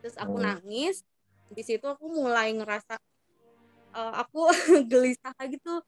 terus 0.00 0.16
aku 0.16 0.40
oh. 0.40 0.42
nangis. 0.42 1.04
Di 1.50 1.62
situ 1.62 1.84
aku 1.84 2.08
mulai 2.08 2.56
ngerasa 2.56 2.96
uh, 3.94 4.14
aku 4.24 4.48
gelisah 4.90 5.36
gitu. 5.46 5.84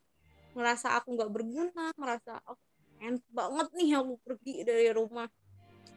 Ngerasa 0.52 1.00
aku 1.00 1.16
nggak 1.16 1.30
berguna 1.32 1.90
ngerasa 1.96 2.44
aku 2.44 2.60
pengen 3.00 3.18
banget 3.32 3.68
nih 3.74 3.90
aku 3.98 4.14
pergi 4.22 4.54
dari 4.62 4.86
rumah. 4.92 5.26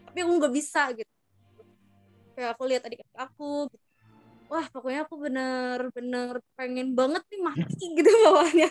Tapi 0.09 0.17
aku 0.23 0.31
nggak 0.39 0.53
bisa 0.55 0.89
gitu. 0.95 1.11
Kayak 2.33 2.49
aku 2.55 2.63
lihat 2.65 2.83
adik 2.87 3.03
aku 3.13 3.69
gitu. 3.69 3.84
Wah 4.49 4.65
pokoknya 4.69 5.05
aku 5.05 5.15
bener-bener 5.17 6.39
pengen 6.55 6.93
banget 6.93 7.23
nih 7.29 7.41
mati 7.41 7.85
gitu 7.97 8.11
bawahnya. 8.25 8.69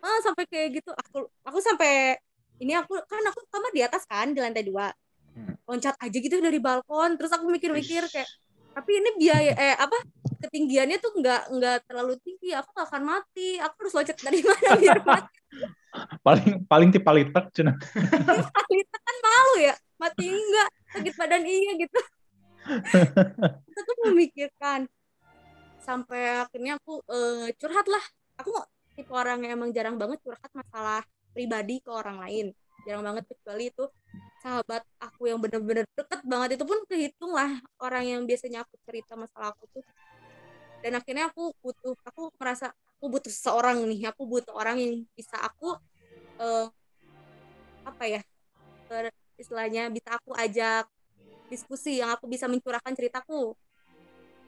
Ah, 0.00 0.18
sampai 0.26 0.44
kayak 0.48 0.80
gitu 0.80 0.90
aku 0.94 1.28
aku 1.44 1.58
sampai 1.60 2.16
ini 2.62 2.72
aku 2.78 2.94
kan 3.04 3.22
aku 3.28 3.40
kamar 3.50 3.70
di 3.74 3.82
atas 3.82 4.06
kan 4.06 4.32
di 4.32 4.40
lantai 4.40 4.64
dua. 4.66 4.90
Hmm. 5.34 5.50
loncat 5.66 5.98
aja 5.98 6.14
gitu 6.14 6.38
dari 6.38 6.62
balkon 6.62 7.18
terus 7.18 7.34
aku 7.34 7.50
mikir-mikir 7.50 8.06
kayak 8.06 8.30
tapi 8.70 9.02
ini 9.02 9.18
biaya 9.18 9.50
eh 9.58 9.74
apa 9.74 9.98
ketinggiannya 10.46 11.02
tuh 11.02 11.10
nggak 11.10 11.42
nggak 11.58 11.76
terlalu 11.90 12.14
tinggi 12.22 12.54
aku 12.54 12.70
gak 12.70 12.86
akan 12.86 13.02
mati. 13.02 13.58
Aku 13.58 13.74
harus 13.82 13.94
loncat 13.98 14.14
dari 14.22 14.46
mana 14.46 14.78
biar 14.78 15.00
mati? 15.10 15.36
Paling 16.22 16.66
paling 16.70 16.88
tipe 16.94 17.10
litek 17.10 17.50
cina 17.54 17.74
litek 18.70 19.00
kan 19.02 19.16
malu 19.22 19.54
ya 19.62 19.74
mati 19.94 20.26
enggak 20.26 20.68
sakit 20.90 21.14
badan 21.14 21.42
iya 21.46 21.72
gitu 21.78 21.98
kita 22.64 23.80
tuh 23.84 23.96
memikirkan 24.10 24.88
sampai 25.84 26.40
akhirnya 26.40 26.80
aku 26.80 27.04
uh, 27.04 27.48
curhat 27.60 27.86
lah. 27.88 28.04
Aku 28.40 28.50
tipe 28.96 29.12
orang 29.12 29.44
yang 29.44 29.60
emang 29.60 29.70
jarang 29.70 30.00
banget 30.00 30.18
curhat 30.24 30.50
masalah 30.56 31.04
pribadi 31.36 31.84
ke 31.84 31.90
orang 31.92 32.18
lain. 32.24 32.46
Jarang 32.88 33.04
banget 33.04 33.24
kecuali 33.28 33.68
itu 33.68 33.84
sahabat 34.40 34.84
aku 35.00 35.28
yang 35.28 35.38
bener-bener 35.40 35.84
deket 35.92 36.20
banget. 36.24 36.56
Itu 36.56 36.64
pun 36.64 36.80
kehitung 36.88 37.32
lah 37.36 37.60
orang 37.80 38.04
yang 38.08 38.20
biasanya 38.24 38.64
aku 38.64 38.74
cerita 38.88 39.14
masalah 39.14 39.52
aku 39.52 39.68
tuh. 39.70 39.84
Dan 40.80 41.00
akhirnya 41.00 41.32
aku 41.32 41.52
butuh 41.60 41.96
aku 42.04 42.32
merasa 42.40 42.72
aku 42.96 43.06
butuh 43.08 43.32
seseorang 43.32 43.84
nih. 43.88 44.08
Aku 44.12 44.24
butuh 44.24 44.52
orang 44.56 44.80
yang 44.80 44.92
bisa 45.16 45.36
aku 45.40 45.76
uh, 46.40 46.66
apa 47.84 48.04
ya 48.08 48.20
istilahnya 49.36 49.90
bisa 49.90 50.16
aku 50.16 50.32
ajak 50.38 50.86
diskusi 51.52 52.00
yang 52.00 52.14
aku 52.14 52.28
bisa 52.30 52.48
mencurahkan 52.48 52.92
ceritaku. 52.96 53.52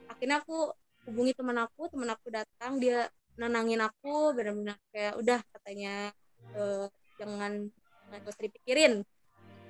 Akhirnya 0.09 0.41
aku 0.41 0.73
hubungi 1.07 1.33
teman 1.37 1.59
aku 1.61 1.87
teman 1.93 2.11
aku 2.11 2.27
datang 2.33 2.83
dia 2.83 3.07
nenangin 3.37 3.79
aku 3.85 4.33
benar-benar 4.33 4.81
kayak 4.91 5.15
udah 5.21 5.39
katanya 5.55 6.11
uh, 6.57 6.89
jangan 7.21 7.69
nggak 8.11 8.27
usah 8.27 8.45
dipikirin 8.49 8.93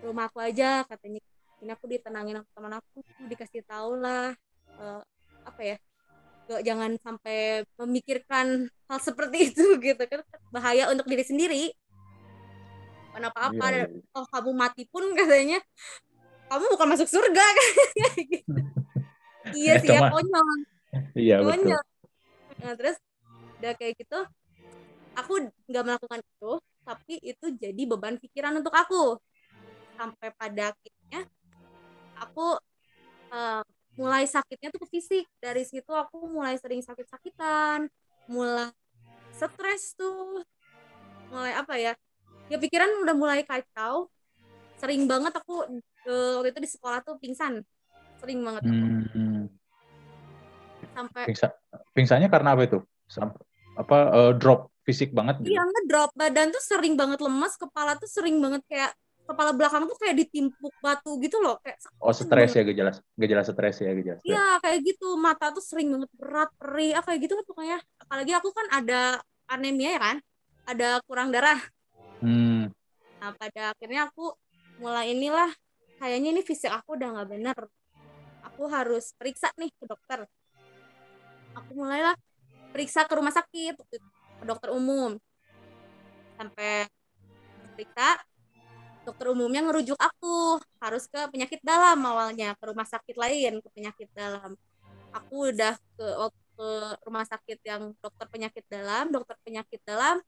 rumah 0.00 0.30
aku 0.30 0.38
aja 0.42 0.86
katanya. 0.86 1.20
Ini 1.56 1.72
aku 1.72 1.88
ditenangin 1.88 2.36
aku 2.44 2.50
teman 2.52 2.72
aku 2.78 3.00
dikasih 3.26 3.64
tahu 3.64 3.96
lah 3.96 4.36
uh, 4.76 5.00
apa 5.46 5.60
ya 5.64 5.76
gak, 6.46 6.62
jangan 6.62 6.90
sampai 7.02 7.66
memikirkan 7.80 8.70
hal 8.86 8.98
seperti 9.02 9.50
itu 9.52 9.64
gitu 9.86 10.04
kan. 10.06 10.20
Bahaya 10.54 10.88
untuk 10.92 11.08
diri 11.10 11.24
sendiri. 11.26 11.74
Kenapa 13.16 13.48
apa 13.48 13.66
iya. 13.72 13.88
oh 14.12 14.28
kamu 14.28 14.52
mati 14.52 14.84
pun 14.92 15.16
katanya 15.16 15.56
kamu 16.46 16.64
bukan 16.74 16.88
masuk 16.94 17.08
surga 17.10 17.44
kan? 17.44 17.70
Gitu. 18.22 18.54
iya 19.60 19.72
sih 19.82 19.90
ya 19.90 20.10
konyol. 20.10 20.48
Iya 21.14 21.36
konyol. 21.42 21.84
nah, 22.62 22.72
terus 22.78 22.96
udah 23.60 23.72
kayak 23.76 23.96
gitu 24.00 24.20
aku 25.16 25.48
nggak 25.68 25.84
melakukan 25.84 26.20
itu 26.20 26.52
tapi 26.86 27.14
itu 27.24 27.46
jadi 27.56 27.82
beban 27.88 28.16
pikiran 28.20 28.54
untuk 28.58 28.74
aku. 28.74 29.18
Sampai 29.96 30.28
pada 30.36 30.76
akhirnya 30.76 31.24
aku 32.20 32.60
uh, 33.32 33.64
mulai 33.96 34.28
sakitnya 34.28 34.70
tuh 34.70 34.86
ke 34.86 34.88
fisik. 34.94 35.26
Dari 35.42 35.66
situ 35.66 35.90
aku 35.90 36.30
mulai 36.30 36.54
sering 36.60 36.84
sakit-sakitan 36.84 37.90
mulai 38.30 38.70
stres 39.34 39.98
tuh. 39.98 40.46
Mulai 41.32 41.58
apa 41.58 41.74
ya 41.74 41.92
ya 42.46 42.56
pikiran 42.62 43.02
udah 43.02 43.14
mulai 43.18 43.42
kacau 43.42 44.06
sering 44.76 45.08
banget 45.08 45.32
aku 45.36 45.64
uh, 46.08 46.32
waktu 46.40 46.52
itu 46.52 46.60
di 46.62 46.70
sekolah 46.70 47.00
tuh 47.02 47.16
pingsan. 47.20 47.64
Sering 48.16 48.40
banget 48.40 48.62
hmm. 48.64 49.44
sampai 50.96 51.22
Pingsa, 51.28 51.52
pingsannya 51.92 52.28
karena 52.32 52.56
apa 52.56 52.62
itu? 52.64 52.78
Sampai 53.04 53.40
apa 53.76 53.98
uh, 54.08 54.32
drop 54.32 54.72
fisik 54.88 55.12
banget 55.12 55.42
gitu? 55.44 55.52
iya 55.52 55.62
ngedrop. 55.66 56.10
Badan 56.16 56.54
tuh 56.54 56.62
sering 56.64 56.94
banget 56.96 57.20
lemas 57.20 57.58
kepala 57.60 57.98
tuh 58.00 58.08
sering 58.08 58.40
banget 58.40 58.64
kayak 58.70 58.94
kepala 59.26 59.50
belakang 59.52 59.90
tuh 59.90 59.98
kayak 59.98 60.22
ditimpuk 60.22 60.70
batu 60.78 61.18
gitu 61.18 61.42
loh 61.42 61.58
kayak 61.58 61.82
oh 61.98 62.14
stres 62.14 62.54
ya 62.54 62.62
gejala 62.62 62.94
gejala 63.18 63.42
stres 63.42 63.82
ya 63.82 63.90
gejala 63.90 64.22
iya 64.22 64.62
kayak 64.62 64.78
gitu. 64.86 65.18
Mata 65.18 65.50
tuh 65.52 65.60
sering 65.60 65.92
banget 65.92 66.10
berat 66.14 66.50
perih 66.56 66.94
ah, 66.94 67.02
kayak 67.04 67.20
gitu 67.26 67.34
kan 67.36 67.44
pokoknya. 67.44 67.78
Apalagi 68.00 68.32
aku 68.32 68.48
kan 68.54 68.66
ada 68.70 69.00
anemia 69.50 69.90
ya 69.98 70.00
kan? 70.00 70.16
Ada 70.66 70.88
kurang 71.04 71.34
darah. 71.34 71.60
Hmm. 72.16 72.72
nah 73.20 73.32
pada 73.36 73.76
akhirnya 73.76 74.08
aku 74.08 74.32
mulai 74.76 75.16
inilah 75.16 75.48
kayaknya 75.96 76.36
ini 76.36 76.42
fisik 76.44 76.72
aku 76.72 76.96
udah 76.96 77.08
nggak 77.16 77.28
bener. 77.32 77.58
Aku 78.52 78.68
harus 78.68 79.12
periksa 79.16 79.52
nih 79.56 79.72
ke 79.72 79.84
dokter. 79.84 80.24
Aku 81.56 81.70
mulailah 81.72 82.16
periksa 82.72 83.08
ke 83.08 83.12
rumah 83.16 83.32
sakit 83.32 83.74
ke 83.80 84.44
dokter 84.44 84.72
umum. 84.72 85.16
Sampai 86.36 86.88
periksa 87.76 88.20
dokter 89.06 89.30
umumnya 89.32 89.62
ngerujuk 89.64 89.96
aku 89.96 90.60
harus 90.82 91.06
ke 91.06 91.20
penyakit 91.30 91.62
dalam 91.62 92.02
awalnya 92.02 92.58
ke 92.58 92.64
rumah 92.66 92.84
sakit 92.84 93.16
lain 93.16 93.62
ke 93.64 93.68
penyakit 93.72 94.08
dalam. 94.12 94.58
Aku 95.14 95.52
udah 95.52 95.74
ke 95.96 96.06
ke 96.56 96.68
rumah 97.04 97.24
sakit 97.28 97.60
yang 97.68 97.92
dokter 98.00 98.26
penyakit 98.32 98.64
dalam 98.68 99.12
dokter 99.12 99.36
penyakit 99.44 99.80
dalam. 99.84 100.20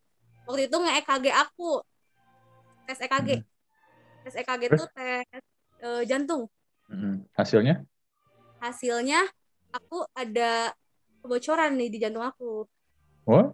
Waktu 0.44 0.68
itu 0.68 0.76
nge 0.76 0.92
EKG 1.04 1.26
aku 1.32 1.80
tes 2.88 3.00
EKG 3.04 3.28
hmm. 3.40 3.57
Tes 4.28 4.44
EKG 4.44 4.62
itu 4.68 4.84
tes 4.92 5.40
e, 5.80 5.88
jantung 6.04 6.44
hmm. 6.92 7.24
hasilnya 7.32 7.80
hasilnya 8.60 9.24
aku 9.72 10.04
ada 10.12 10.76
kebocoran 11.24 11.80
nih 11.80 11.88
di 11.88 11.98
jantung 11.98 12.24
aku 12.28 12.68
oh 13.24 13.46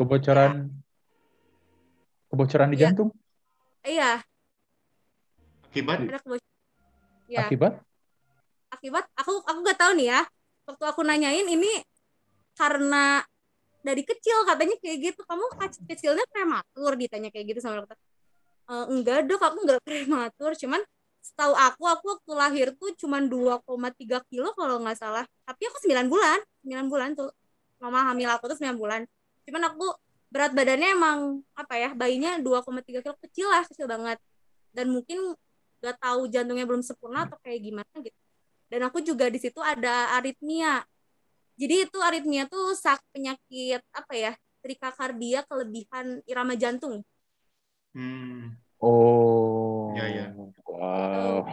kebocoran 0.00 0.72
ya. 0.72 2.28
kebocoran 2.32 2.68
di 2.72 2.76
ya. 2.80 2.82
jantung 2.88 3.12
iya 3.84 4.24
Akibat? 5.72 6.04
Ya. 7.32 7.48
Akibat? 7.48 7.80
Akibat? 8.68 9.04
Aku 9.16 9.40
aku 9.40 9.58
nggak 9.64 9.80
tahu 9.80 9.96
nih 9.96 10.12
ya. 10.12 10.20
Waktu 10.68 10.84
aku 10.84 11.00
nanyain 11.00 11.48
ini 11.48 11.80
karena 12.60 13.24
dari 13.80 14.04
kecil 14.04 14.44
katanya 14.44 14.76
kayak 14.84 14.98
gitu 15.00 15.24
kamu 15.24 15.48
kecilnya 15.88 16.28
prematur 16.28 16.92
ditanya 17.00 17.32
kayak 17.32 17.56
gitu 17.56 17.64
sama 17.64 17.80
dokter 17.80 17.96
e, 18.72 18.74
enggak 18.88 19.28
dok 19.28 19.42
aku 19.44 19.58
enggak 19.68 19.80
prematur. 19.84 20.52
Cuman 20.56 20.80
setahu 21.22 21.54
aku 21.54 21.82
aku 21.86 22.04
waktu 22.16 22.32
lahir 22.34 22.66
tuh 22.80 22.90
cuma 22.98 23.20
2,3 23.22 24.24
kilo 24.32 24.50
kalau 24.56 24.80
nggak 24.80 24.98
salah. 24.98 25.24
Tapi 25.44 25.62
aku 25.68 25.78
9 25.84 26.08
bulan 26.08 26.38
9 26.64 26.88
bulan 26.88 27.10
tuh. 27.18 27.30
Mama 27.82 28.08
hamil 28.08 28.30
aku 28.32 28.48
tuh 28.50 28.58
9 28.58 28.78
bulan. 28.80 29.04
Cuman 29.44 29.62
aku 29.68 29.86
berat 30.32 30.56
badannya 30.56 30.96
emang 30.96 31.44
apa 31.52 31.74
ya 31.76 31.90
bayinya 31.92 32.40
2,3 32.40 33.04
kilo 33.04 33.16
kecil 33.20 33.46
lah 33.52 33.62
kecil 33.68 33.86
banget. 33.90 34.18
Dan 34.72 34.88
mungkin 34.88 35.36
nggak 35.82 35.96
tahu 35.98 36.30
jantungnya 36.30 36.64
belum 36.64 36.80
sempurna 36.80 37.28
atau 37.28 37.36
kayak 37.42 37.60
gimana 37.60 37.94
gitu. 38.00 38.18
Dan 38.72 38.80
aku 38.88 39.04
juga 39.04 39.28
di 39.28 39.36
situ 39.36 39.60
ada 39.60 40.16
aritmia. 40.16 40.80
Jadi 41.60 41.84
itu 41.84 41.98
aritmia 42.00 42.48
tuh 42.48 42.72
sak 42.72 43.04
penyakit 43.12 43.84
apa 43.92 44.14
ya 44.16 44.32
trikakardia 44.62 45.44
kelebihan 45.44 46.22
irama 46.24 46.54
jantung. 46.56 47.02
Hmm. 47.92 48.61
Oh. 48.82 49.94
Ya, 49.94 50.06
ya. 50.10 50.26
Wow. 50.66 51.46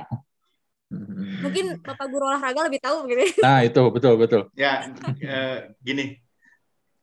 mungkin 1.45 1.77
bapak 1.85 2.09
guru 2.09 2.25
olahraga 2.25 2.65
lebih 2.65 2.81
tahu 2.81 3.05
gitu 3.05 3.21
Nah 3.45 3.61
itu 3.61 3.83
betul 3.93 4.17
betul. 4.17 4.49
Ya, 4.57 4.89
eh, 5.21 5.69
gini, 5.85 6.17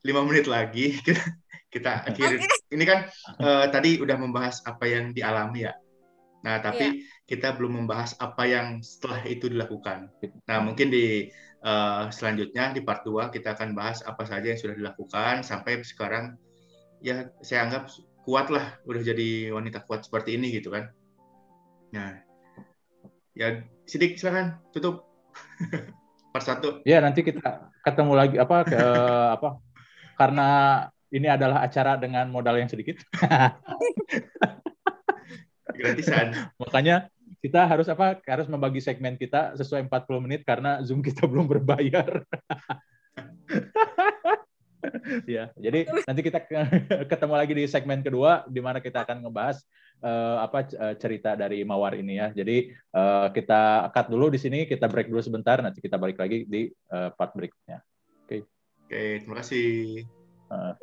lima 0.02 0.26
menit 0.26 0.50
lagi 0.50 0.98
kita 1.06 1.22
kita 1.70 2.02
akhiri. 2.10 2.42
Ini 2.74 2.82
kan 2.82 3.06
eh, 3.38 3.66
tadi 3.70 4.02
udah 4.02 4.18
membahas 4.18 4.66
apa 4.66 4.90
yang 4.90 5.14
dialami 5.14 5.70
ya. 5.70 5.74
Nah, 6.42 6.62
tapi 6.62 7.06
kita 7.26 7.58
belum 7.58 7.86
membahas 7.86 8.14
apa 8.22 8.46
yang 8.46 8.78
setelah 8.82 9.22
itu 9.26 9.50
dilakukan. 9.50 10.10
Nah, 10.50 10.58
mungkin 10.62 10.90
di 10.90 11.30
eh, 11.62 12.02
selanjutnya 12.10 12.74
di 12.74 12.82
part 12.82 13.06
2 13.06 13.30
kita 13.30 13.54
akan 13.54 13.70
bahas 13.74 14.02
apa 14.02 14.26
saja 14.26 14.50
yang 14.50 14.58
sudah 14.58 14.74
dilakukan 14.74 15.46
sampai 15.46 15.82
sekarang 15.86 16.34
ya 17.02 17.30
saya 17.42 17.70
anggap 17.70 17.86
kuat 18.26 18.50
lah, 18.50 18.74
udah 18.82 19.02
jadi 19.06 19.54
wanita 19.54 19.86
kuat 19.86 20.02
seperti 20.02 20.34
ini 20.34 20.50
gitu 20.50 20.74
kan. 20.74 20.90
Nah, 21.94 22.18
ya 23.38 23.62
Sidik 23.86 24.18
silakan 24.18 24.58
tutup 24.74 25.06
part 26.34 26.42
satu. 26.42 26.82
Ya 26.82 26.98
nanti 26.98 27.22
kita 27.22 27.70
ketemu 27.86 28.12
lagi 28.18 28.36
apa 28.42 28.66
ke, 28.66 28.82
apa 29.38 29.62
karena 30.18 30.48
ini 31.14 31.30
adalah 31.30 31.62
acara 31.62 31.94
dengan 31.94 32.26
modal 32.26 32.58
yang 32.58 32.66
sedikit. 32.66 32.98
Gratisan. 35.78 36.50
Makanya 36.58 37.06
kita 37.38 37.62
harus 37.62 37.86
apa 37.86 38.18
harus 38.26 38.50
membagi 38.50 38.82
segmen 38.82 39.14
kita 39.14 39.54
sesuai 39.54 39.86
40 39.86 40.24
menit 40.26 40.42
karena 40.42 40.82
Zoom 40.82 40.98
kita 40.98 41.30
belum 41.30 41.46
berbayar. 41.46 42.26
Ya, 45.28 45.50
jadi 45.56 45.86
nanti 46.04 46.20
kita 46.24 46.38
ketemu 47.10 47.34
lagi 47.34 47.52
di 47.54 47.64
segmen 47.68 48.00
kedua 48.00 48.46
di 48.48 48.60
mana 48.60 48.78
kita 48.82 49.06
akan 49.06 49.26
ngebahas 49.26 49.62
uh, 50.02 50.42
apa 50.42 50.66
cerita 50.96 51.36
dari 51.36 51.62
Mawar 51.62 51.96
ini 51.96 52.18
ya. 52.18 52.32
Jadi 52.32 52.72
uh, 52.94 53.28
kita 53.30 53.90
cut 53.92 54.06
dulu 54.08 54.32
di 54.32 54.38
sini, 54.40 54.64
kita 54.64 54.90
break 54.90 55.12
dulu 55.12 55.22
sebentar, 55.22 55.60
nanti 55.60 55.78
kita 55.78 56.00
balik 56.00 56.18
lagi 56.18 56.46
di 56.48 56.68
uh, 56.90 57.12
part 57.14 57.36
berikutnya. 57.36 57.80
Oke. 58.24 58.26
Okay. 58.26 58.40
Oke, 58.86 58.90
okay, 58.90 59.10
terima 59.22 59.36
kasih. 59.42 59.70
Uh. 60.46 60.74